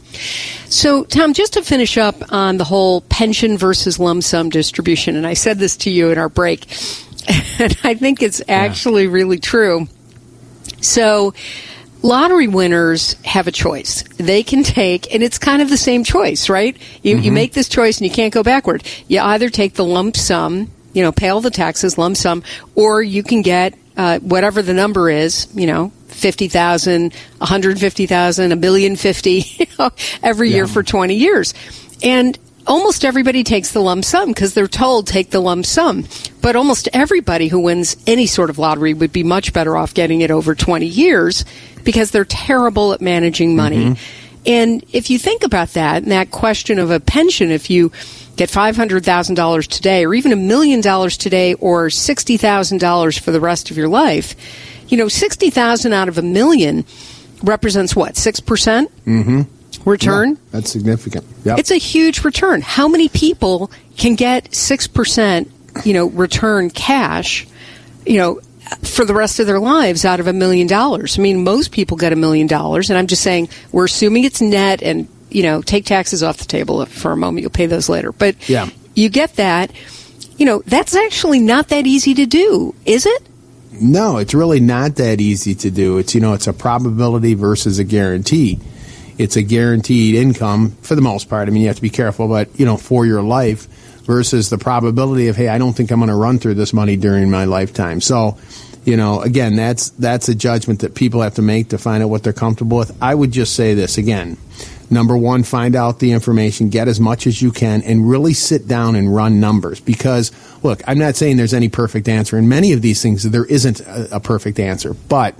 So, 0.69 1.05
Tom, 1.05 1.35
just 1.35 1.53
to 1.53 1.63
finish 1.63 1.97
up 1.97 2.33
on 2.33 2.57
the 2.57 2.65
whole 2.65 3.03
pension 3.03 3.57
versus 3.57 4.01
lump 4.01 4.25
sum 4.25 4.51
distribution, 4.51 5.15
and 5.15 5.25
I 5.25 5.35
said 5.35 5.61
this 5.61 5.77
to 5.79 5.91
you 5.91 6.11
in 6.11 6.19
our 6.19 6.29
break, 6.29 6.67
and 7.61 7.79
I 7.85 7.95
think 7.95 8.23
it's 8.23 8.43
actually 8.49 9.05
yeah. 9.05 9.13
really 9.13 9.39
true 9.39 9.87
so, 10.85 11.35
lottery 12.03 12.47
winners 12.47 13.15
have 13.25 13.47
a 13.47 13.53
choice. 13.53 14.03
They 14.19 14.43
can 14.43 14.63
take, 14.63 15.13
and 15.15 15.23
it's 15.23 15.39
kind 15.39 15.63
of 15.63 15.71
the 15.71 15.77
same 15.77 16.05
choice, 16.05 16.49
right? 16.49 16.77
You, 17.03 17.17
mm-hmm. 17.17 17.25
you 17.25 17.33
make 17.33 17.53
this 17.53 17.69
choice 17.69 17.99
and 17.99 18.09
you 18.09 18.15
can't 18.15 18.33
go 18.33 18.43
backward. 18.43 18.85
You 19.09 19.21
either 19.21 19.49
take 19.49 19.75
the 19.75 19.85
lump 19.85 20.17
sum, 20.17 20.71
you 20.93 21.03
know, 21.03 21.13
pay 21.13 21.29
all 21.29 21.41
the 21.41 21.51
taxes, 21.51 21.99
lump 21.99 22.17
sum, 22.17 22.43
or 22.75 23.03
you 23.03 23.23
can 23.23 23.43
get 23.43 23.75
uh, 23.97 24.19
whatever 24.21 24.63
the 24.63 24.75
number 24.75 25.09
is, 25.09 25.49
you 25.55 25.67
know, 25.67 25.91
50,000, 26.09 27.13
150,000, 27.13 28.53
a 28.53 28.57
billion 28.57 28.97
fifty 28.97 29.69
every 30.23 30.51
yeah. 30.51 30.57
year 30.57 30.67
for 30.67 30.83
20 30.83 31.15
years. 31.15 31.55
And 32.03 32.39
almost 32.67 33.05
everybody 33.05 33.45
takes 33.45 33.73
the 33.73 33.81
lump 33.81 34.05
sum 34.05 34.29
because 34.29 34.55
they're 34.55 34.69
told 34.69 35.07
take 35.07 35.31
the 35.31 35.41
lump 35.41 35.67
sum. 35.67 36.05
But 36.41 36.57
almost 36.57 36.89
everybody 36.93 37.49
who 37.49 37.61
wins 37.61 37.97
any 38.07 38.27
sort 38.27 38.51
of 38.51 38.59
lottery 38.59 38.95
would 38.95 39.13
be 39.13 39.23
much 39.23 39.53
better 39.53 39.77
off 39.77 39.95
getting 39.95 40.21
it 40.21 40.31
over 40.31 40.55
20 40.55 40.87
years 40.87 41.45
because 41.85 42.11
they're 42.11 42.25
terrible 42.25 42.93
at 42.93 43.01
managing 43.01 43.57
money. 43.57 43.91
Mm-hmm. 43.91 44.23
And 44.47 44.85
if 44.93 45.09
you 45.11 45.19
think 45.19 45.43
about 45.43 45.71
that 45.71 46.03
and 46.03 46.13
that 46.13 46.31
question 46.31 46.79
of 46.79 46.91
a 46.91 47.01
pension, 47.01 47.51
if 47.51 47.71
you 47.71 47.93
get 48.37 48.51
$500,000 48.51 49.67
today 49.69 50.05
or 50.05 50.13
even 50.13 50.33
a 50.33 50.37
million 50.37 50.81
dollars 50.81 51.17
today 51.17 51.55
or 51.55 51.87
$60,000 51.87 53.19
for 53.21 53.31
the 53.31 53.41
rest 53.41 53.71
of 53.71 53.77
your 53.77 53.89
life, 53.89 54.35
you 54.89 54.99
know, 54.99 55.09
60,000 55.09 55.93
out 55.93 56.09
of 56.09 56.19
a 56.19 56.23
million 56.23 56.85
represents 57.43 57.97
what, 57.97 58.15
6% 58.15 58.89
mm-hmm. 59.07 59.43
Return? 59.85 60.31
Yeah, 60.31 60.37
that's 60.53 60.71
significant. 60.71 61.25
Yep. 61.45 61.59
It's 61.59 61.71
a 61.71 61.77
huge 61.77 62.25
return. 62.25 62.63
How 62.63 62.89
many 62.89 63.09
people 63.09 63.71
can 63.97 64.15
get 64.15 64.51
6%, 64.51 65.51
you 65.85 65.93
know, 65.93 66.07
return 66.07 66.71
cash, 66.71 67.47
you 68.07 68.19
know, 68.19 68.41
for 68.83 69.05
the 69.05 69.15
rest 69.15 69.41
of 69.41 69.47
their 69.47 69.61
lives 69.61 70.05
out 70.05 70.21
of 70.21 70.27
a 70.27 70.33
million 70.33 70.67
dollars? 70.67 71.19
I 71.19 71.23
mean, 71.23 71.45
most 71.45 71.73
people 71.73 71.97
get 71.97 72.13
a 72.13 72.17
million 72.17 72.47
dollars, 72.47 72.91
and 72.91 72.99
I'm 72.99 73.07
just 73.07 73.23
saying 73.23 73.49
we're 73.73 73.85
assuming 73.87 74.25
it's 74.25 74.41
net 74.41 74.83
and, 74.83 75.09
you 75.31 75.43
know, 75.43 75.63
take 75.63 75.85
taxes 75.85 76.23
off 76.23 76.39
the 76.39 76.47
table 76.47 76.85
for 76.87 77.13
a 77.13 77.17
moment. 77.17 77.43
You'll 77.43 77.51
pay 77.51 77.67
those 77.67 77.89
later. 77.89 78.13
But 78.13 78.49
yeah. 78.49 78.69
you 78.95 79.09
get 79.09 79.37
that. 79.37 79.73
You 80.37 80.47
know, 80.47 80.63
that's 80.67 80.97
actually 80.97 81.39
not 81.39 81.69
that 81.69 81.87
easy 81.87 82.15
to 82.15 82.27
do, 82.27 82.75
is 82.85 83.07
it? 83.07 83.23
No, 83.81 84.19
it's 84.19 84.35
really 84.35 84.61
not 84.61 84.97
that 84.97 85.21
easy 85.21 85.55
to 85.57 85.71
do. 85.71 85.99
It's 85.99 86.15
you 86.15 86.21
know, 86.21 86.33
it's 86.33 86.47
a 86.47 86.53
probability 86.53 87.35
versus 87.35 87.79
a 87.79 87.85
guarantee. 87.85 88.61
It's 89.19 89.37
a 89.37 89.43
guaranteed 89.43 90.15
income 90.15 90.73
for 90.83 90.95
the 90.95 91.03
most 91.03 91.29
part. 91.29 91.49
I 91.49 91.51
mean, 91.51 91.63
you 91.63 91.69
have 91.69 91.77
to 91.77 91.83
be 91.83 91.91
careful, 91.91 92.29
but 92.29 92.59
you 92.59 92.67
know, 92.67 92.77
for 92.77 93.07
your 93.07 93.23
life 93.23 93.67
versus 94.05 94.51
the 94.51 94.59
probability 94.59 95.29
of 95.29 95.37
hey, 95.37 95.49
I 95.49 95.59
don't 95.59 95.73
think 95.73 95.91
I'm 95.91 96.01
going 96.01 96.09
to 96.09 96.15
run 96.15 96.39
through 96.39 96.55
this 96.55 96.73
money 96.73 96.97
during 96.97 97.31
my 97.31 97.45
lifetime. 97.45 98.01
So, 98.01 98.37
you 98.85 98.97
know, 98.97 99.23
again, 99.23 99.57
that's 99.57 99.91
that's 99.91 100.29
a 100.29 100.35
judgment 100.35 100.81
that 100.81 100.95
people 100.95 101.23
have 101.23 101.35
to 101.35 101.43
make 101.43 101.71
to 101.71 101.79
find 101.79 102.03
out 102.03 102.11
what 102.11 102.23
they're 102.23 102.33
comfortable 102.33 102.79
with. 102.79 102.97
I 103.03 103.15
would 103.15 103.33
just 103.33 103.55
say 103.55 103.75
this 103.75 103.99
again. 103.99 104.37
Number 104.91 105.17
one, 105.17 105.43
find 105.45 105.75
out 105.75 105.99
the 105.99 106.13
information, 106.13 106.69
get 106.69 106.89
as 106.89 107.01
much 107.01 107.27
as 107.27 107.41
you 107.41 107.51
can, 107.51 107.83
and 107.83 108.09
really 108.09 108.35
sit 108.35 108.69
down 108.69 108.97
and 108.97 109.15
run 109.15 109.41
numbers. 109.41 109.81
Because, 109.81 110.31
look, 110.63 110.83
I'm 110.87 110.99
not 110.99 111.17
saying 111.17 111.37
there's 111.37 111.55
any 111.55 111.69
perfect 111.69 112.09
answer. 112.09 112.37
In 112.37 112.49
many 112.49 112.73
of 112.73 112.83
these 112.83 113.03
things, 113.03 113.23
there 113.23 113.47
isn't 113.47 113.81
a, 113.81 114.17
a 114.17 114.21
perfect 114.21 114.61
answer. 114.61 114.95
But, 114.95 115.35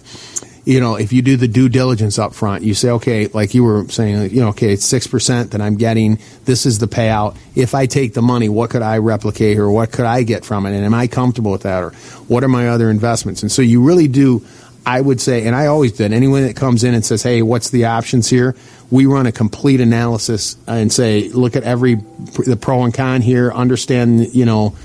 you 0.65 0.81
know, 0.81 0.97
if 0.97 1.13
you 1.13 1.21
do 1.21 1.37
the 1.37 1.49
due 1.49 1.69
diligence 1.69 2.19
up 2.19 2.35
front, 2.35 2.65
you 2.65 2.75
say, 2.75 2.91
okay, 2.91 3.27
like 3.29 3.55
you 3.55 3.65
were 3.65 3.87
saying, 3.89 4.31
you 4.31 4.41
know, 4.41 4.49
okay, 4.49 4.73
it's 4.73 4.91
6% 4.91 5.51
that 5.51 5.61
I'm 5.61 5.77
getting. 5.77 6.19
This 6.45 6.65
is 6.65 6.79
the 6.79 6.87
payout. 6.87 7.37
If 7.55 7.75
I 7.75 7.87
take 7.87 8.15
the 8.15 8.23
money, 8.23 8.49
what 8.49 8.71
could 8.71 8.83
I 8.83 8.99
replicate 8.99 9.59
or 9.59 9.71
what 9.71 9.93
could 9.93 10.07
I 10.07 10.23
get 10.23 10.45
from 10.45 10.65
it? 10.65 10.75
And 10.75 10.85
am 10.85 10.95
I 10.95 11.07
comfortable 11.07 11.53
with 11.53 11.63
that? 11.63 11.83
Or 11.83 11.91
what 12.29 12.45
are 12.45 12.49
my 12.49 12.69
other 12.69 12.91
investments? 12.91 13.43
And 13.43 13.53
so 13.53 13.61
you 13.61 13.83
really 13.83 14.09
do 14.09 14.45
I 14.87 15.01
would 15.01 15.21
say, 15.21 15.47
and 15.47 15.57
I 15.57 15.67
always 15.67 15.93
did, 15.93 16.13
anyone 16.13 16.43
that 16.43 16.57
comes 16.57 16.85
in 16.85 16.95
and 16.95 17.05
says, 17.05 17.23
hey, 17.23 17.41
what's 17.41 17.71
the 17.71 17.87
options 17.87 18.29
here? 18.29 18.55
We 18.91 19.07
run 19.07 19.27
a 19.27 19.33
complete 19.33 19.81
analysis 19.81 20.57
and 20.67 20.93
say, 20.93 21.31
look 21.31 21.57
at 21.57 21.63
every, 21.63 21.95
the 21.95 22.59
pro 22.61 22.83
and 22.83 22.93
con 22.93 23.23
here, 23.23 23.51
understand, 23.51 24.35
you 24.35 24.45
know, 24.45 24.77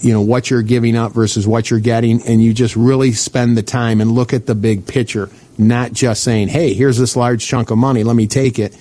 you 0.00 0.12
know, 0.12 0.20
what 0.20 0.50
you're 0.50 0.62
giving 0.62 0.96
up 0.96 1.12
versus 1.12 1.46
what 1.46 1.70
you're 1.70 1.80
getting, 1.80 2.22
and 2.22 2.42
you 2.42 2.54
just 2.54 2.76
really 2.76 3.12
spend 3.12 3.56
the 3.56 3.62
time 3.62 4.00
and 4.00 4.12
look 4.12 4.32
at 4.32 4.46
the 4.46 4.54
big 4.54 4.86
picture, 4.86 5.28
not 5.58 5.92
just 5.92 6.24
saying, 6.24 6.48
hey, 6.48 6.72
here's 6.74 6.98
this 6.98 7.16
large 7.16 7.46
chunk 7.46 7.70
of 7.70 7.78
money, 7.78 8.02
let 8.02 8.16
me 8.16 8.26
take 8.26 8.58
it. 8.58 8.76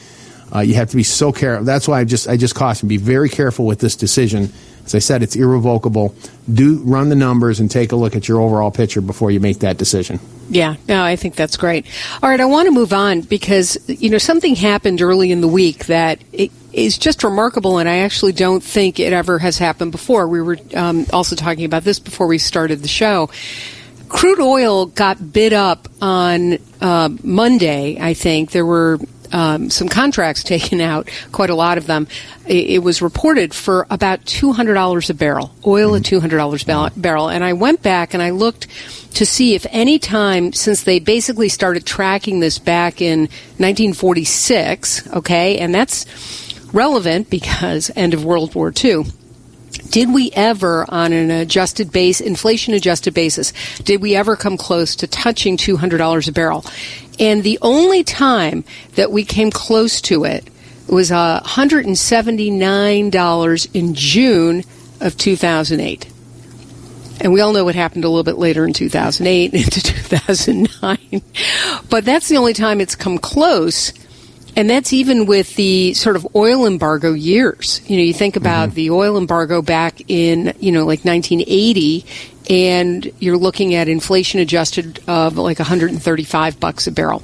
Uh, 0.53 0.61
you 0.61 0.73
have 0.75 0.89
to 0.89 0.95
be 0.95 1.03
so 1.03 1.31
careful. 1.31 1.63
That's 1.65 1.87
why 1.87 1.99
I 1.99 2.03
just 2.05 2.27
I 2.27 2.37
just 2.37 2.55
caution: 2.55 2.87
be 2.87 2.97
very 2.97 3.29
careful 3.29 3.65
with 3.65 3.79
this 3.79 3.95
decision. 3.95 4.51
As 4.83 4.95
I 4.95 4.99
said, 4.99 5.21
it's 5.21 5.35
irrevocable. 5.35 6.15
Do 6.51 6.79
run 6.79 7.09
the 7.09 7.15
numbers 7.15 7.59
and 7.59 7.69
take 7.69 7.91
a 7.91 7.95
look 7.95 8.15
at 8.15 8.27
your 8.27 8.41
overall 8.41 8.71
picture 8.71 9.01
before 9.01 9.29
you 9.29 9.39
make 9.39 9.59
that 9.59 9.77
decision. 9.77 10.19
Yeah, 10.49 10.77
no, 10.87 11.03
I 11.03 11.15
think 11.15 11.35
that's 11.35 11.57
great. 11.57 11.85
All 12.23 12.29
right, 12.29 12.39
I 12.39 12.45
want 12.45 12.65
to 12.65 12.71
move 12.71 12.91
on 12.91 13.21
because 13.21 13.77
you 13.87 14.09
know 14.09 14.17
something 14.17 14.55
happened 14.55 15.01
early 15.01 15.31
in 15.31 15.41
the 15.41 15.47
week 15.47 15.85
that 15.85 16.19
it 16.33 16.51
is 16.73 16.97
just 16.97 17.23
remarkable, 17.23 17.77
and 17.79 17.89
I 17.89 17.99
actually 17.99 18.33
don't 18.33 18.63
think 18.63 18.99
it 18.99 19.13
ever 19.13 19.39
has 19.39 19.57
happened 19.57 19.91
before. 19.91 20.27
We 20.27 20.41
were 20.41 20.57
um, 20.75 21.05
also 21.11 21.35
talking 21.35 21.65
about 21.65 21.83
this 21.83 21.99
before 21.99 22.27
we 22.27 22.37
started 22.37 22.81
the 22.81 22.87
show. 22.87 23.29
Crude 24.07 24.39
oil 24.39 24.87
got 24.87 25.33
bid 25.33 25.53
up 25.53 25.87
on 26.01 26.57
uh, 26.81 27.09
Monday. 27.23 27.97
I 27.99 28.13
think 28.13 28.51
there 28.51 28.65
were 28.65 28.99
um, 29.31 29.69
some 29.69 29.87
contracts 29.87 30.43
taken 30.55 30.81
out, 30.81 31.09
quite 31.31 31.49
a 31.49 31.55
lot 31.55 31.77
of 31.77 31.87
them. 31.87 32.07
It, 32.47 32.69
it 32.69 32.79
was 32.79 33.01
reported 33.01 33.53
for 33.53 33.85
about 33.89 34.25
two 34.25 34.51
hundred 34.51 34.73
dollars 34.75 35.09
a 35.09 35.13
barrel, 35.13 35.51
oil 35.65 35.95
at 35.95 36.05
two 36.05 36.19
hundred 36.19 36.37
dollars 36.37 36.67
a 36.67 36.91
barrel. 36.95 37.29
And 37.29 37.43
I 37.43 37.53
went 37.53 37.81
back 37.81 38.13
and 38.13 38.23
I 38.23 38.31
looked 38.31 38.67
to 39.15 39.25
see 39.25 39.55
if 39.55 39.65
any 39.69 39.99
time 39.99 40.53
since 40.53 40.83
they 40.83 40.99
basically 40.99 41.49
started 41.49 41.85
tracking 41.85 42.39
this 42.39 42.59
back 42.59 43.01
in 43.01 43.21
1946, 43.57 45.07
okay, 45.13 45.57
and 45.57 45.73
that's 45.73 46.05
relevant 46.73 47.29
because 47.29 47.91
end 47.95 48.13
of 48.13 48.25
World 48.25 48.55
War 48.55 48.73
II 48.83 49.05
did 49.89 50.13
we 50.13 50.31
ever, 50.31 50.85
on 50.89 51.13
an 51.13 51.31
adjusted 51.31 51.91
base, 51.91 52.21
inflation 52.21 52.73
adjusted 52.73 53.13
basis, 53.13 53.53
did 53.83 54.01
we 54.01 54.15
ever 54.15 54.35
come 54.35 54.57
close 54.57 54.95
to 54.97 55.07
touching 55.07 55.55
$200 55.57 56.27
a 56.27 56.31
barrel? 56.31 56.65
And 57.19 57.43
the 57.43 57.59
only 57.61 58.03
time 58.03 58.63
that 58.95 59.11
we 59.11 59.23
came 59.25 59.51
close 59.51 60.01
to 60.01 60.25
it 60.25 60.47
was 60.87 61.11
uh, 61.11 61.41
$179 61.43 63.69
in 63.73 63.93
June 63.93 64.63
of 65.01 65.17
2008. 65.17 66.07
And 67.21 67.33
we 67.33 67.41
all 67.41 67.51
know 67.51 67.65
what 67.65 67.75
happened 67.75 68.05
a 68.05 68.09
little 68.09 68.23
bit 68.23 68.37
later 68.37 68.65
in 68.65 68.71
2008 68.73 69.53
into 69.65 69.81
2009. 69.81 71.21
But 71.89 72.05
that's 72.05 72.29
the 72.29 72.37
only 72.37 72.53
time 72.53 72.79
it's 72.79 72.95
come 72.95 73.17
close. 73.17 73.91
And 74.59 74.69
that's 74.69 74.91
even 74.91 75.25
with 75.25 75.55
the 75.55 75.93
sort 75.93 76.17
of 76.17 76.35
oil 76.35 76.65
embargo 76.65 77.13
years. 77.13 77.79
You 77.89 77.95
know, 77.95 78.03
you 78.03 78.13
think 78.13 78.35
about 78.35 78.67
mm-hmm. 78.67 78.75
the 78.75 78.89
oil 78.89 79.17
embargo 79.17 79.61
back 79.61 80.01
in, 80.09 80.53
you 80.59 80.73
know, 80.73 80.81
like 80.85 81.05
1980, 81.05 82.05
and 82.49 83.09
you're 83.19 83.37
looking 83.37 83.73
at 83.73 83.87
inflation 83.87 84.41
adjusted 84.41 84.99
of 85.07 85.37
like 85.37 85.59
135 85.59 86.59
bucks 86.59 86.87
a 86.87 86.91
barrel. 86.91 87.23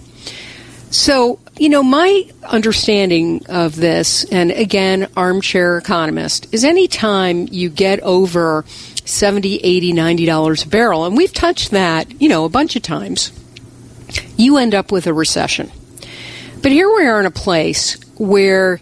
So, 0.91 1.39
you 1.57 1.67
know, 1.67 1.83
my 1.83 2.25
understanding 2.45 3.45
of 3.47 3.75
this, 3.75 4.23
and 4.31 4.51
again, 4.51 5.09
armchair 5.17 5.77
economist, 5.77 6.47
is 6.53 6.63
anytime 6.63 7.49
you 7.51 7.69
get 7.69 7.99
over 7.99 8.63
70, 9.03 9.57
80, 9.57 9.91
90 9.91 10.25
dollars 10.25 10.63
a 10.63 10.69
barrel, 10.69 11.03
and 11.03 11.17
we've 11.17 11.33
touched 11.33 11.71
that, 11.71 12.21
you 12.21 12.29
know, 12.29 12.45
a 12.45 12.49
bunch 12.49 12.77
of 12.77 12.81
times, 12.81 13.33
you 14.37 14.55
end 14.55 14.73
up 14.73 14.89
with 14.89 15.05
a 15.05 15.13
recession. 15.13 15.69
But 16.61 16.71
here 16.71 16.87
we 16.93 17.05
are 17.05 17.19
in 17.19 17.25
a 17.25 17.31
place 17.31 17.97
where, 18.17 18.79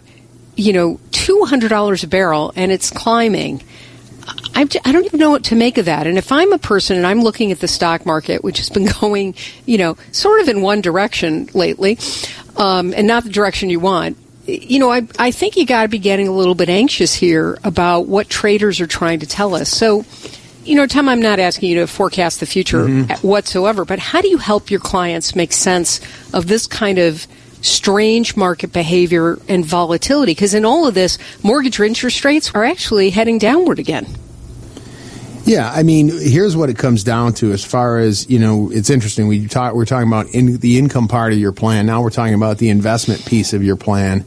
you 0.56 0.72
know, 0.72 1.00
$200 1.10 2.04
a 2.04 2.06
barrel 2.06 2.52
and 2.56 2.72
it's 2.72 2.90
climbing. 2.90 3.62
I, 4.54 4.68
I 4.84 4.92
don't 4.92 5.04
even 5.04 5.20
know 5.20 5.30
what 5.30 5.44
to 5.44 5.56
make 5.56 5.78
of 5.78 5.86
that. 5.86 6.06
And 6.06 6.16
if 6.16 6.30
I'm 6.30 6.52
a 6.52 6.58
person 6.58 6.96
and 6.96 7.06
I'm 7.06 7.22
looking 7.22 7.50
at 7.52 7.60
the 7.60 7.68
stock 7.68 8.06
market, 8.06 8.44
which 8.44 8.58
has 8.58 8.70
been 8.70 8.86
going, 9.00 9.34
you 9.66 9.78
know, 9.78 9.96
sort 10.12 10.40
of 10.40 10.48
in 10.48 10.62
one 10.62 10.80
direction 10.80 11.48
lately, 11.54 11.98
um, 12.56 12.94
and 12.94 13.06
not 13.06 13.24
the 13.24 13.30
direction 13.30 13.70
you 13.70 13.80
want, 13.80 14.16
you 14.46 14.78
know, 14.78 14.90
I, 14.90 15.06
I 15.18 15.30
think 15.30 15.56
you 15.56 15.64
got 15.64 15.82
to 15.82 15.88
be 15.88 15.98
getting 15.98 16.28
a 16.28 16.32
little 16.32 16.54
bit 16.54 16.68
anxious 16.68 17.14
here 17.14 17.58
about 17.64 18.06
what 18.06 18.28
traders 18.28 18.80
are 18.80 18.86
trying 18.86 19.20
to 19.20 19.26
tell 19.26 19.54
us. 19.54 19.70
So, 19.70 20.04
you 20.64 20.74
know, 20.74 20.86
Tom, 20.86 21.08
I'm 21.08 21.22
not 21.22 21.38
asking 21.38 21.70
you 21.70 21.80
to 21.80 21.86
forecast 21.86 22.40
the 22.40 22.46
future 22.46 22.84
mm-hmm. 22.84 23.26
whatsoever, 23.26 23.84
but 23.84 23.98
how 23.98 24.20
do 24.20 24.28
you 24.28 24.38
help 24.38 24.70
your 24.70 24.80
clients 24.80 25.34
make 25.34 25.52
sense 25.52 26.00
of 26.34 26.46
this 26.46 26.66
kind 26.66 26.98
of 26.98 27.26
strange 27.64 28.36
market 28.36 28.72
behavior 28.72 29.38
and 29.48 29.64
volatility. 29.64 30.32
Because 30.32 30.54
in 30.54 30.64
all 30.64 30.86
of 30.86 30.94
this, 30.94 31.18
mortgage 31.42 31.80
interest 31.80 32.24
rates 32.24 32.54
are 32.54 32.64
actually 32.64 33.10
heading 33.10 33.38
downward 33.38 33.78
again. 33.78 34.06
Yeah, 35.44 35.70
I 35.70 35.82
mean, 35.82 36.08
here's 36.08 36.56
what 36.56 36.70
it 36.70 36.78
comes 36.78 37.04
down 37.04 37.34
to. 37.34 37.52
As 37.52 37.62
far 37.62 37.98
as 37.98 38.28
you 38.30 38.38
know, 38.38 38.70
it's 38.72 38.88
interesting. 38.88 39.28
We 39.28 39.46
talk, 39.46 39.74
we're 39.74 39.84
talking 39.84 40.08
about 40.08 40.28
in, 40.28 40.56
the 40.56 40.78
income 40.78 41.06
part 41.06 41.34
of 41.34 41.38
your 41.38 41.52
plan. 41.52 41.84
Now 41.84 42.00
we're 42.00 42.10
talking 42.10 42.34
about 42.34 42.56
the 42.56 42.70
investment 42.70 43.26
piece 43.26 43.52
of 43.52 43.62
your 43.62 43.76
plan. 43.76 44.24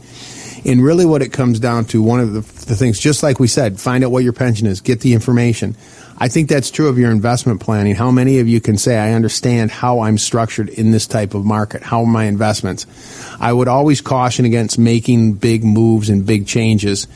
And 0.64 0.82
really, 0.82 1.06
what 1.06 1.22
it 1.22 1.32
comes 1.32 1.58
down 1.58 1.86
to, 1.86 2.02
one 2.02 2.20
of 2.20 2.34
the, 2.34 2.40
the 2.40 2.76
things, 2.76 3.00
just 3.00 3.22
like 3.24 3.40
we 3.40 3.48
said, 3.48 3.80
find 3.80 4.04
out 4.04 4.12
what 4.12 4.22
your 4.22 4.32
pension 4.32 4.66
is, 4.68 4.80
get 4.80 5.00
the 5.00 5.12
information. 5.12 5.76
I 6.20 6.28
think 6.28 6.48
that's 6.48 6.70
true 6.72 6.88
of 6.88 6.98
your 6.98 7.12
investment 7.12 7.60
planning. 7.60 7.94
How 7.94 8.10
many 8.10 8.40
of 8.40 8.48
you 8.48 8.60
can 8.60 8.76
say, 8.76 8.98
I 8.98 9.12
understand 9.12 9.70
how 9.70 10.00
I'm 10.00 10.18
structured 10.18 10.68
in 10.68 10.90
this 10.90 11.06
type 11.06 11.34
of 11.34 11.44
market? 11.44 11.82
How 11.82 12.00
are 12.00 12.06
my 12.06 12.24
investments? 12.24 12.86
I 13.38 13.52
would 13.52 13.68
always 13.68 14.00
caution 14.00 14.44
against 14.44 14.80
making 14.80 15.34
big 15.34 15.62
moves 15.62 16.10
and 16.10 16.26
big 16.26 16.46
changes 16.46 17.06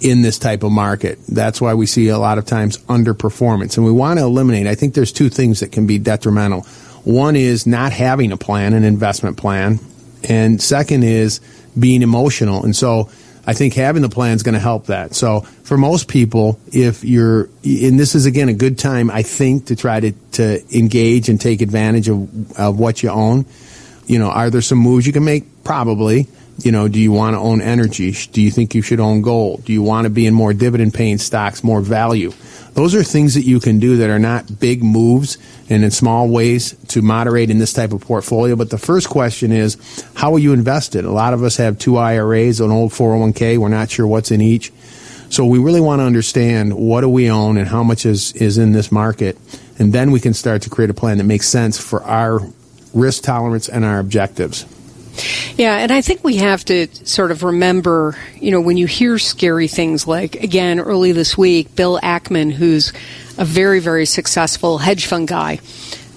in 0.00 0.22
this 0.22 0.38
type 0.38 0.62
of 0.62 0.70
market. 0.70 1.18
That's 1.26 1.60
why 1.60 1.74
we 1.74 1.86
see 1.86 2.08
a 2.08 2.18
lot 2.18 2.38
of 2.38 2.46
times 2.46 2.78
underperformance. 2.78 3.76
And 3.76 3.84
we 3.84 3.92
want 3.92 4.20
to 4.20 4.24
eliminate, 4.24 4.68
I 4.68 4.76
think 4.76 4.94
there's 4.94 5.12
two 5.12 5.30
things 5.30 5.60
that 5.60 5.72
can 5.72 5.88
be 5.88 5.98
detrimental. 5.98 6.62
One 7.02 7.34
is 7.34 7.66
not 7.66 7.90
having 7.92 8.30
a 8.30 8.36
plan, 8.36 8.72
an 8.72 8.84
investment 8.84 9.36
plan. 9.36 9.80
And 10.28 10.62
second 10.62 11.02
is 11.02 11.40
being 11.78 12.02
emotional. 12.02 12.64
And 12.64 12.74
so 12.74 13.10
I 13.46 13.52
think 13.52 13.74
having 13.74 14.02
the 14.02 14.08
plan 14.08 14.36
is 14.36 14.42
going 14.42 14.54
to 14.54 14.60
help 14.60 14.86
that. 14.86 15.14
So 15.14 15.40
for 15.40 15.76
most 15.76 16.08
people, 16.08 16.58
if 16.72 17.04
you're, 17.04 17.50
and 17.62 17.98
this 17.98 18.14
is 18.14 18.26
again 18.26 18.48
a 18.48 18.54
good 18.54 18.78
time, 18.78 19.10
I 19.10 19.22
think, 19.22 19.66
to 19.66 19.76
try 19.76 20.00
to, 20.00 20.12
to 20.32 20.76
engage 20.76 21.28
and 21.28 21.40
take 21.40 21.60
advantage 21.60 22.08
of, 22.08 22.58
of 22.58 22.78
what 22.78 23.02
you 23.02 23.10
own. 23.10 23.44
You 24.06 24.18
know, 24.18 24.28
are 24.30 24.50
there 24.50 24.60
some 24.60 24.78
moves 24.78 25.06
you 25.06 25.12
can 25.12 25.24
make? 25.24 25.64
Probably. 25.64 26.26
You 26.58 26.72
know, 26.72 26.88
do 26.88 27.00
you 27.00 27.10
want 27.10 27.34
to 27.34 27.40
own 27.40 27.60
energy? 27.60 28.12
Do 28.32 28.40
you 28.40 28.50
think 28.50 28.74
you 28.74 28.82
should 28.82 29.00
own 29.00 29.22
gold? 29.22 29.64
Do 29.64 29.72
you 29.72 29.82
want 29.82 30.04
to 30.04 30.10
be 30.10 30.26
in 30.26 30.34
more 30.34 30.52
dividend 30.52 30.94
paying 30.94 31.18
stocks, 31.18 31.64
more 31.64 31.80
value? 31.80 32.32
Those 32.74 32.94
are 32.94 33.04
things 33.04 33.34
that 33.34 33.42
you 33.42 33.60
can 33.60 33.78
do 33.78 33.98
that 33.98 34.10
are 34.10 34.18
not 34.18 34.58
big 34.58 34.82
moves 34.82 35.38
and 35.68 35.84
in 35.84 35.90
small 35.90 36.28
ways 36.28 36.74
to 36.88 37.02
moderate 37.02 37.50
in 37.50 37.58
this 37.58 37.72
type 37.72 37.92
of 37.92 38.00
portfolio. 38.00 38.56
But 38.56 38.70
the 38.70 38.78
first 38.78 39.08
question 39.08 39.52
is, 39.52 39.76
how 40.14 40.34
are 40.34 40.38
you 40.38 40.52
invested? 40.52 41.04
A 41.04 41.10
lot 41.10 41.34
of 41.34 41.42
us 41.44 41.56
have 41.56 41.78
two 41.78 41.96
IRAs, 41.96 42.60
an 42.60 42.72
old 42.72 42.90
401k. 42.90 43.58
We're 43.58 43.68
not 43.68 43.90
sure 43.90 44.06
what's 44.06 44.32
in 44.32 44.40
each. 44.40 44.72
So 45.30 45.46
we 45.46 45.58
really 45.58 45.80
want 45.80 46.00
to 46.00 46.04
understand 46.04 46.74
what 46.74 47.00
do 47.00 47.08
we 47.08 47.30
own 47.30 47.56
and 47.56 47.66
how 47.66 47.82
much 47.82 48.06
is, 48.06 48.32
is 48.32 48.58
in 48.58 48.72
this 48.72 48.92
market. 48.92 49.38
And 49.78 49.92
then 49.92 50.10
we 50.10 50.20
can 50.20 50.34
start 50.34 50.62
to 50.62 50.70
create 50.70 50.90
a 50.90 50.94
plan 50.94 51.18
that 51.18 51.24
makes 51.24 51.48
sense 51.48 51.78
for 51.78 52.02
our 52.02 52.40
risk 52.92 53.22
tolerance 53.22 53.68
and 53.68 53.84
our 53.84 53.98
objectives. 53.98 54.66
Yeah, 55.56 55.76
and 55.76 55.92
I 55.92 56.00
think 56.00 56.24
we 56.24 56.36
have 56.36 56.64
to 56.66 56.88
sort 57.06 57.30
of 57.30 57.44
remember, 57.44 58.16
you 58.36 58.50
know, 58.50 58.60
when 58.60 58.76
you 58.76 58.86
hear 58.86 59.18
scary 59.18 59.68
things 59.68 60.06
like, 60.06 60.34
again, 60.36 60.80
early 60.80 61.12
this 61.12 61.38
week, 61.38 61.76
Bill 61.76 62.00
Ackman, 62.02 62.52
who's 62.52 62.92
a 63.38 63.44
very, 63.44 63.78
very 63.78 64.04
successful 64.04 64.78
hedge 64.78 65.06
fund 65.06 65.28
guy, 65.28 65.60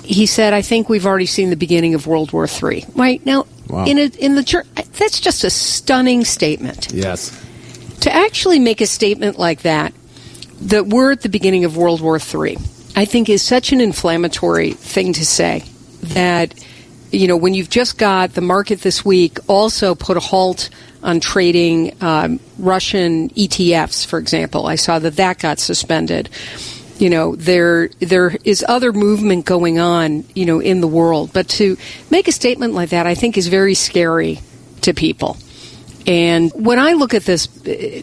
he 0.03 0.25
said, 0.25 0.53
I 0.53 0.61
think 0.61 0.89
we've 0.89 1.05
already 1.05 1.25
seen 1.27 1.49
the 1.49 1.55
beginning 1.55 1.93
of 1.93 2.07
World 2.07 2.31
War 2.31 2.47
III. 2.47 2.85
Right? 2.95 3.23
Now, 3.25 3.45
wow. 3.67 3.85
in, 3.85 3.99
a, 3.99 4.05
in 4.05 4.35
the 4.35 4.63
that's 4.93 5.19
just 5.19 5.43
a 5.43 5.49
stunning 5.49 6.23
statement. 6.25 6.91
Yes. 6.91 7.43
To 8.01 8.13
actually 8.13 8.59
make 8.59 8.81
a 8.81 8.87
statement 8.87 9.37
like 9.37 9.63
that, 9.63 9.93
that 10.61 10.87
we're 10.87 11.11
at 11.11 11.21
the 11.21 11.29
beginning 11.29 11.65
of 11.65 11.77
World 11.77 12.01
War 12.01 12.17
III, 12.17 12.57
I 12.95 13.05
think 13.05 13.29
is 13.29 13.43
such 13.43 13.71
an 13.71 13.81
inflammatory 13.81 14.71
thing 14.71 15.13
to 15.13 15.25
say 15.25 15.63
that 16.01 16.53
you 17.11 17.27
know, 17.27 17.37
when 17.37 17.53
you've 17.53 17.69
just 17.69 17.97
got 17.97 18.33
the 18.33 18.41
market 18.41 18.81
this 18.81 19.05
week 19.05 19.39
also 19.47 19.95
put 19.95 20.17
a 20.17 20.19
halt 20.19 20.69
on 21.03 21.19
trading 21.19 21.95
um, 22.01 22.39
Russian 22.57 23.29
ETFs, 23.29 24.05
for 24.05 24.19
example. 24.19 24.67
I 24.67 24.75
saw 24.75 24.99
that 24.99 25.15
that 25.15 25.39
got 25.39 25.59
suspended. 25.59 26.29
You 26.97 27.09
know, 27.09 27.35
there 27.35 27.89
there 27.99 28.35
is 28.43 28.65
other 28.67 28.91
movement 28.91 29.45
going 29.45 29.79
on, 29.79 30.25
you 30.33 30.45
know, 30.45 30.59
in 30.59 30.81
the 30.81 30.87
world. 30.87 31.31
But 31.31 31.47
to 31.49 31.77
make 32.09 32.27
a 32.27 32.31
statement 32.31 32.73
like 32.73 32.89
that, 32.89 33.05
I 33.05 33.13
think 33.13 33.37
is 33.37 33.47
very 33.47 33.75
scary 33.75 34.39
to 34.81 34.93
people. 34.93 35.37
And 36.07 36.53
when 36.55 36.79
I 36.79 36.93
look 36.93 37.13
at 37.13 37.23
this, 37.23 37.47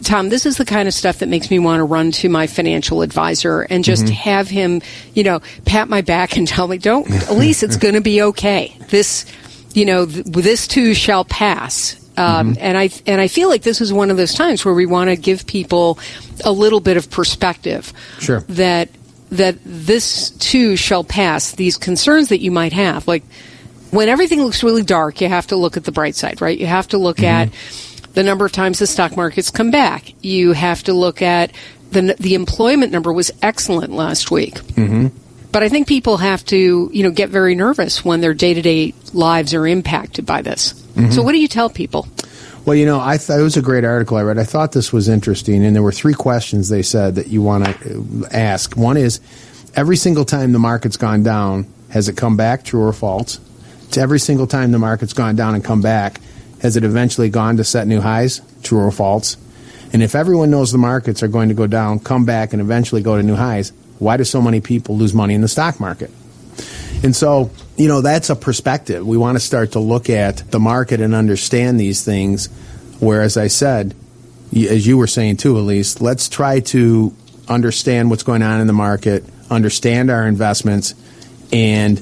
Tom, 0.03 0.29
this 0.29 0.45
is 0.45 0.57
the 0.57 0.65
kind 0.65 0.87
of 0.87 0.93
stuff 0.93 1.19
that 1.19 1.27
makes 1.27 1.49
me 1.49 1.57
want 1.57 1.79
to 1.79 1.83
run 1.83 2.11
to 2.13 2.29
my 2.29 2.45
financial 2.45 3.01
advisor 3.01 3.61
and 3.61 3.83
just 3.83 4.05
mm-hmm. 4.05 4.13
have 4.13 4.47
him, 4.47 4.83
you 5.15 5.23
know, 5.23 5.41
pat 5.65 5.89
my 5.89 6.01
back 6.01 6.37
and 6.37 6.47
tell 6.55 6.67
me, 6.67 6.77
don't, 6.77 7.07
Ilyce, 7.07 7.63
it's 7.63 7.77
going 7.77 7.95
to 7.95 8.01
be 8.01 8.21
okay. 8.21 8.77
This, 8.89 9.25
you 9.73 9.85
know, 9.85 10.05
th- 10.05 10.23
this 10.25 10.67
too 10.67 10.93
shall 10.93 11.25
pass. 11.25 11.99
Um, 12.15 12.51
mm-hmm. 12.51 12.63
And 12.63 12.77
I 12.77 12.89
and 13.07 13.19
I 13.19 13.27
feel 13.27 13.49
like 13.49 13.63
this 13.63 13.81
is 13.81 13.91
one 13.91 14.09
of 14.09 14.17
those 14.17 14.33
times 14.33 14.63
where 14.63 14.73
we 14.73 14.85
want 14.85 15.09
to 15.09 15.17
give 15.17 15.45
people 15.45 15.99
a 16.45 16.51
little 16.51 16.79
bit 16.79 16.95
of 16.95 17.09
perspective. 17.09 17.91
Sure. 18.19 18.41
That 18.49 18.89
that 19.31 19.57
this 19.65 20.29
too 20.29 20.77
shall 20.77 21.03
pass. 21.03 21.51
These 21.53 21.75
concerns 21.75 22.29
that 22.29 22.39
you 22.39 22.51
might 22.51 22.71
have, 22.71 23.05
like 23.07 23.23
when 23.91 24.09
everything 24.09 24.41
looks 24.41 24.63
really 24.63 24.83
dark, 24.83 25.19
you 25.19 25.27
have 25.27 25.47
to 25.47 25.55
look 25.55 25.75
at 25.75 25.83
the 25.83 25.91
bright 25.91 26.15
side, 26.15 26.39
right? 26.39 26.57
You 26.57 26.67
have 26.67 26.87
to 26.89 26.97
look 26.97 27.17
mm-hmm. 27.17 27.25
at 27.25 27.49
the 28.15 28.23
number 28.23 28.45
of 28.45 28.51
times 28.51 28.79
the 28.79 28.87
stock 28.87 29.15
markets 29.15 29.51
come 29.51 29.71
back. 29.71 30.13
You 30.23 30.53
have 30.53 30.83
to 30.83 30.93
look 30.93 31.21
at 31.21 31.51
the 31.91 32.15
the 32.19 32.33
employment 32.33 32.91
number 32.91 33.13
was 33.13 33.31
excellent 33.41 33.93
last 33.93 34.31
week. 34.31 34.55
Mm-hmm. 34.55 35.07
But 35.51 35.63
I 35.63 35.69
think 35.69 35.87
people 35.87 36.17
have 36.17 36.43
to, 36.45 36.89
you 36.91 37.03
know, 37.03 37.11
get 37.11 37.29
very 37.29 37.55
nervous 37.55 38.03
when 38.03 38.19
their 38.19 38.33
day 38.33 38.53
to 38.53 38.61
day 38.61 38.93
lives 39.13 39.53
are 39.53 39.65
impacted 39.65 40.25
by 40.25 40.41
this. 40.41 40.73
Mm-hmm. 40.73 41.11
So, 41.11 41.21
what 41.21 41.31
do 41.31 41.37
you 41.37 41.47
tell 41.47 41.69
people? 41.69 42.07
Well, 42.65 42.75
you 42.75 42.85
know, 42.85 42.99
I 42.99 43.17
thought 43.17 43.39
it 43.39 43.43
was 43.43 43.57
a 43.57 43.61
great 43.61 43.85
article 43.85 44.17
I 44.17 44.23
read. 44.23 44.39
I 44.39 44.43
thought 44.43 44.71
this 44.71 44.91
was 44.91 45.07
interesting, 45.07 45.63
and 45.63 45.75
there 45.75 45.83
were 45.83 45.91
three 45.91 46.15
questions 46.15 46.69
they 46.69 46.81
said 46.81 47.15
that 47.15 47.27
you 47.27 47.41
want 47.41 47.65
to 47.65 48.27
ask. 48.31 48.75
One 48.75 48.97
is, 48.97 49.19
every 49.75 49.97
single 49.97 50.25
time 50.25 50.51
the 50.51 50.59
market's 50.59 50.97
gone 50.97 51.21
down, 51.21 51.71
has 51.89 52.09
it 52.09 52.17
come 52.17 52.37
back, 52.37 52.63
true 52.63 52.81
or 52.81 52.91
false? 52.91 53.39
To 53.91 54.01
every 54.01 54.19
single 54.19 54.47
time 54.47 54.71
the 54.71 54.79
market's 54.79 55.13
gone 55.13 55.35
down 55.35 55.53
and 55.53 55.63
come 55.63 55.81
back, 55.81 56.19
has 56.61 56.77
it 56.77 56.83
eventually 56.83 57.29
gone 57.29 57.57
to 57.57 57.63
set 57.63 57.87
new 57.87 58.01
highs? 58.01 58.41
True 58.63 58.79
or 58.79 58.91
false? 58.91 59.37
And 59.93 60.03
if 60.03 60.15
everyone 60.15 60.51
knows 60.51 60.71
the 60.71 60.77
markets 60.77 61.23
are 61.23 61.27
going 61.27 61.49
to 61.49 61.55
go 61.55 61.67
down, 61.67 61.99
come 61.99 62.25
back, 62.25 62.53
and 62.53 62.61
eventually 62.61 63.01
go 63.01 63.17
to 63.17 63.23
new 63.23 63.35
highs, 63.35 63.71
why 63.99 64.17
do 64.17 64.23
so 64.23 64.41
many 64.41 64.61
people 64.61 64.97
lose 64.97 65.13
money 65.13 65.33
in 65.33 65.41
the 65.41 65.47
stock 65.47 65.79
market? 65.79 66.11
And 67.03 67.15
so, 67.15 67.51
you 67.77 67.87
know, 67.87 68.01
that's 68.01 68.29
a 68.29 68.35
perspective. 68.35 69.05
We 69.05 69.17
want 69.17 69.35
to 69.35 69.39
start 69.39 69.73
to 69.73 69.79
look 69.79 70.09
at 70.09 70.37
the 70.51 70.59
market 70.59 71.01
and 71.01 71.13
understand 71.13 71.79
these 71.79 72.03
things. 72.03 72.47
Where, 72.99 73.21
as 73.21 73.37
I 73.37 73.47
said, 73.47 73.93
as 74.53 74.87
you 74.87 74.97
were 74.97 75.07
saying 75.07 75.37
too, 75.37 75.53
Ilyce, 75.55 76.01
let's 76.01 76.29
try 76.29 76.61
to 76.61 77.13
understand 77.47 78.09
what's 78.09 78.23
going 78.23 78.41
on 78.41 78.61
in 78.61 78.67
the 78.67 78.73
market, 78.73 79.23
understand 79.49 80.09
our 80.09 80.25
investments, 80.27 80.95
and 81.51 82.01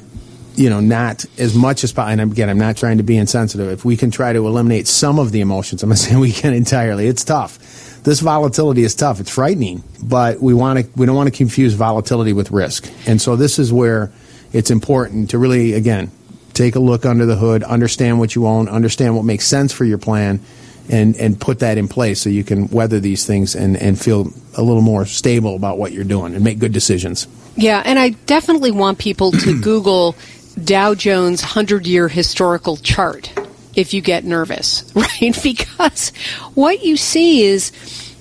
you 0.55 0.69
know, 0.69 0.79
not 0.79 1.25
as 1.37 1.55
much 1.55 1.83
as 1.83 1.91
possible. 1.91 2.21
And 2.21 2.31
again, 2.31 2.49
I'm 2.49 2.57
not 2.57 2.77
trying 2.77 2.97
to 2.97 3.03
be 3.03 3.17
insensitive. 3.17 3.69
If 3.69 3.85
we 3.85 3.97
can 3.97 4.11
try 4.11 4.33
to 4.33 4.45
eliminate 4.45 4.87
some 4.87 5.19
of 5.19 5.31
the 5.31 5.41
emotions, 5.41 5.83
I'm 5.83 5.89
not 5.89 5.97
saying 5.99 6.19
we 6.19 6.31
can 6.31 6.53
entirely. 6.53 7.07
It's 7.07 7.23
tough. 7.23 7.59
This 8.03 8.19
volatility 8.19 8.83
is 8.83 8.95
tough. 8.95 9.19
It's 9.19 9.29
frightening, 9.29 9.83
but 10.01 10.41
we 10.41 10.53
want 10.53 10.79
to. 10.79 10.89
We 10.97 11.05
don't 11.05 11.15
want 11.15 11.31
to 11.31 11.37
confuse 11.37 11.73
volatility 11.73 12.33
with 12.33 12.51
risk. 12.51 12.91
And 13.07 13.21
so 13.21 13.37
this 13.37 13.59
is 13.59 13.71
where 13.71 14.11
it's 14.51 14.71
important 14.71 15.29
to 15.29 15.37
really, 15.37 15.73
again, 15.73 16.11
take 16.53 16.75
a 16.75 16.79
look 16.79 17.05
under 17.05 17.25
the 17.25 17.37
hood, 17.37 17.63
understand 17.63 18.19
what 18.19 18.35
you 18.35 18.45
own, 18.45 18.67
understand 18.67 19.15
what 19.15 19.23
makes 19.23 19.47
sense 19.47 19.71
for 19.71 19.85
your 19.85 19.97
plan, 19.97 20.41
and 20.89 21.15
and 21.15 21.39
put 21.39 21.59
that 21.59 21.77
in 21.77 21.87
place 21.87 22.19
so 22.19 22.29
you 22.29 22.43
can 22.43 22.67
weather 22.67 22.99
these 22.99 23.25
things 23.25 23.55
and 23.55 23.77
and 23.77 23.99
feel 23.99 24.27
a 24.57 24.61
little 24.61 24.81
more 24.81 25.05
stable 25.05 25.55
about 25.55 25.77
what 25.77 25.93
you're 25.93 26.03
doing 26.03 26.35
and 26.35 26.43
make 26.43 26.59
good 26.59 26.73
decisions. 26.73 27.27
Yeah, 27.55 27.81
and 27.85 27.99
I 27.99 28.09
definitely 28.09 28.71
want 28.71 28.97
people 28.97 29.31
to 29.31 29.61
Google 29.61 30.15
Dow 30.61 30.93
Jones 30.95 31.41
100 31.41 31.87
year 31.87 32.07
historical 32.07 32.77
chart 32.77 33.31
if 33.75 33.93
you 33.93 34.01
get 34.01 34.23
nervous, 34.23 34.91
right? 34.95 35.37
Because 35.41 36.09
what 36.53 36.83
you 36.83 36.97
see 36.97 37.43
is 37.43 37.71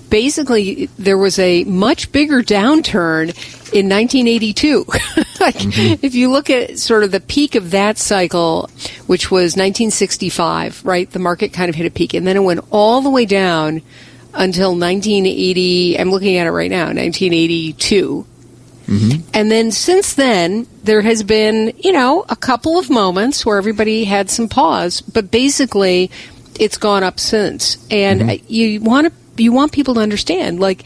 basically 0.09 0.87
there 0.97 1.17
was 1.17 1.39
a 1.39 1.63
much 1.63 2.11
bigger 2.11 2.41
downturn 2.41 3.29
in 3.73 3.89
1982. 3.89 4.85
like, 5.39 5.55
mm-hmm. 5.55 6.05
If 6.05 6.15
you 6.15 6.29
look 6.31 6.49
at 6.49 6.77
sort 6.77 7.03
of 7.03 7.11
the 7.11 7.19
peak 7.19 7.55
of 7.55 7.71
that 7.71 7.97
cycle, 7.97 8.69
which 9.07 9.31
was 9.31 9.55
1965, 9.55 10.85
right? 10.85 11.09
The 11.09 11.19
market 11.19 11.53
kind 11.53 11.69
of 11.69 11.75
hit 11.75 11.85
a 11.85 11.91
peak 11.91 12.13
and 12.13 12.27
then 12.27 12.37
it 12.37 12.43
went 12.43 12.61
all 12.71 13.01
the 13.01 13.09
way 13.09 13.25
down 13.25 13.81
until 14.33 14.71
1980. 14.71 15.99
I'm 15.99 16.11
looking 16.11 16.37
at 16.37 16.47
it 16.47 16.51
right 16.51 16.71
now, 16.71 16.85
1982. 16.85 18.25
Mm-hmm. 18.87 19.29
And 19.33 19.49
then 19.49 19.71
since 19.71 20.13
then, 20.15 20.67
there 20.83 21.01
has 21.01 21.23
been, 21.23 21.73
you 21.77 21.91
know, 21.91 22.25
a 22.27 22.35
couple 22.35 22.77
of 22.77 22.89
moments 22.89 23.45
where 23.45 23.57
everybody 23.57 24.03
had 24.03 24.29
some 24.29 24.49
pause, 24.49 25.01
but 25.01 25.31
basically, 25.31 26.11
it's 26.59 26.77
gone 26.77 27.03
up 27.03 27.19
since. 27.19 27.77
And 27.89 28.21
mm-hmm. 28.21 28.45
you 28.47 28.81
want 28.81 29.07
to, 29.07 29.43
you 29.43 29.51
want 29.51 29.71
people 29.71 29.95
to 29.95 30.01
understand, 30.01 30.59
like, 30.59 30.85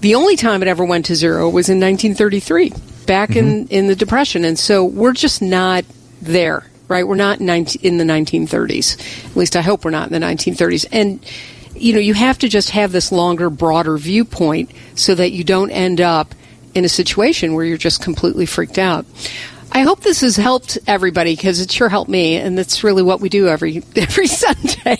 the 0.00 0.14
only 0.14 0.36
time 0.36 0.62
it 0.62 0.68
ever 0.68 0.84
went 0.84 1.06
to 1.06 1.14
zero 1.14 1.48
was 1.48 1.68
in 1.68 1.80
1933, 1.80 2.72
back 3.06 3.30
mm-hmm. 3.30 3.38
in, 3.38 3.68
in 3.68 3.86
the 3.86 3.96
Depression. 3.96 4.44
And 4.44 4.58
so 4.58 4.84
we're 4.84 5.12
just 5.12 5.42
not 5.42 5.84
there, 6.22 6.66
right? 6.88 7.06
We're 7.06 7.16
not 7.16 7.40
19, 7.40 7.82
in 7.82 7.98
the 7.98 8.04
1930s. 8.04 9.30
At 9.30 9.36
least 9.36 9.56
I 9.56 9.62
hope 9.62 9.84
we're 9.84 9.90
not 9.90 10.10
in 10.10 10.18
the 10.18 10.26
1930s. 10.26 10.86
And, 10.92 11.24
you 11.74 11.92
know, 11.92 12.00
you 12.00 12.14
have 12.14 12.38
to 12.38 12.48
just 12.48 12.70
have 12.70 12.92
this 12.92 13.12
longer, 13.12 13.50
broader 13.50 13.96
viewpoint 13.98 14.70
so 14.94 15.14
that 15.14 15.32
you 15.32 15.44
don't 15.44 15.70
end 15.70 16.00
up 16.00 16.34
in 16.74 16.84
a 16.84 16.88
situation 16.88 17.54
where 17.54 17.64
you're 17.64 17.76
just 17.76 18.02
completely 18.02 18.46
freaked 18.46 18.78
out. 18.78 19.06
I 19.72 19.82
hope 19.82 20.00
this 20.00 20.22
has 20.22 20.36
helped 20.36 20.78
everybody 20.86 21.36
because 21.36 21.60
it 21.60 21.70
sure 21.70 21.88
helped 21.88 22.10
me, 22.10 22.36
and 22.36 22.58
that's 22.58 22.82
really 22.82 23.02
what 23.02 23.20
we 23.20 23.28
do 23.28 23.48
every 23.48 23.82
every 23.96 24.26
Sunday. 24.26 24.98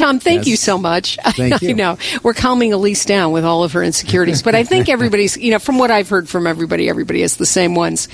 Tom, 0.00 0.18
thank 0.18 0.40
yes. 0.40 0.48
you 0.48 0.56
so 0.56 0.76
much. 0.78 1.18
Thank 1.24 1.62
you. 1.62 1.70
I 1.70 1.72
know 1.72 1.96
we're 2.22 2.34
calming 2.34 2.72
Ilyce 2.72 3.06
down 3.06 3.32
with 3.32 3.44
all 3.44 3.64
of 3.64 3.72
her 3.72 3.82
insecurities, 3.82 4.42
but 4.42 4.54
I 4.54 4.62
think 4.64 4.88
everybody's 4.88 5.36
you 5.36 5.50
know 5.50 5.58
from 5.58 5.76
what 5.78 5.90
I've 5.90 6.08
heard 6.08 6.26
from 6.28 6.46
everybody, 6.46 6.88
everybody 6.88 7.20
has 7.20 7.36
the 7.36 7.46
same 7.46 7.74
ones. 7.74 8.08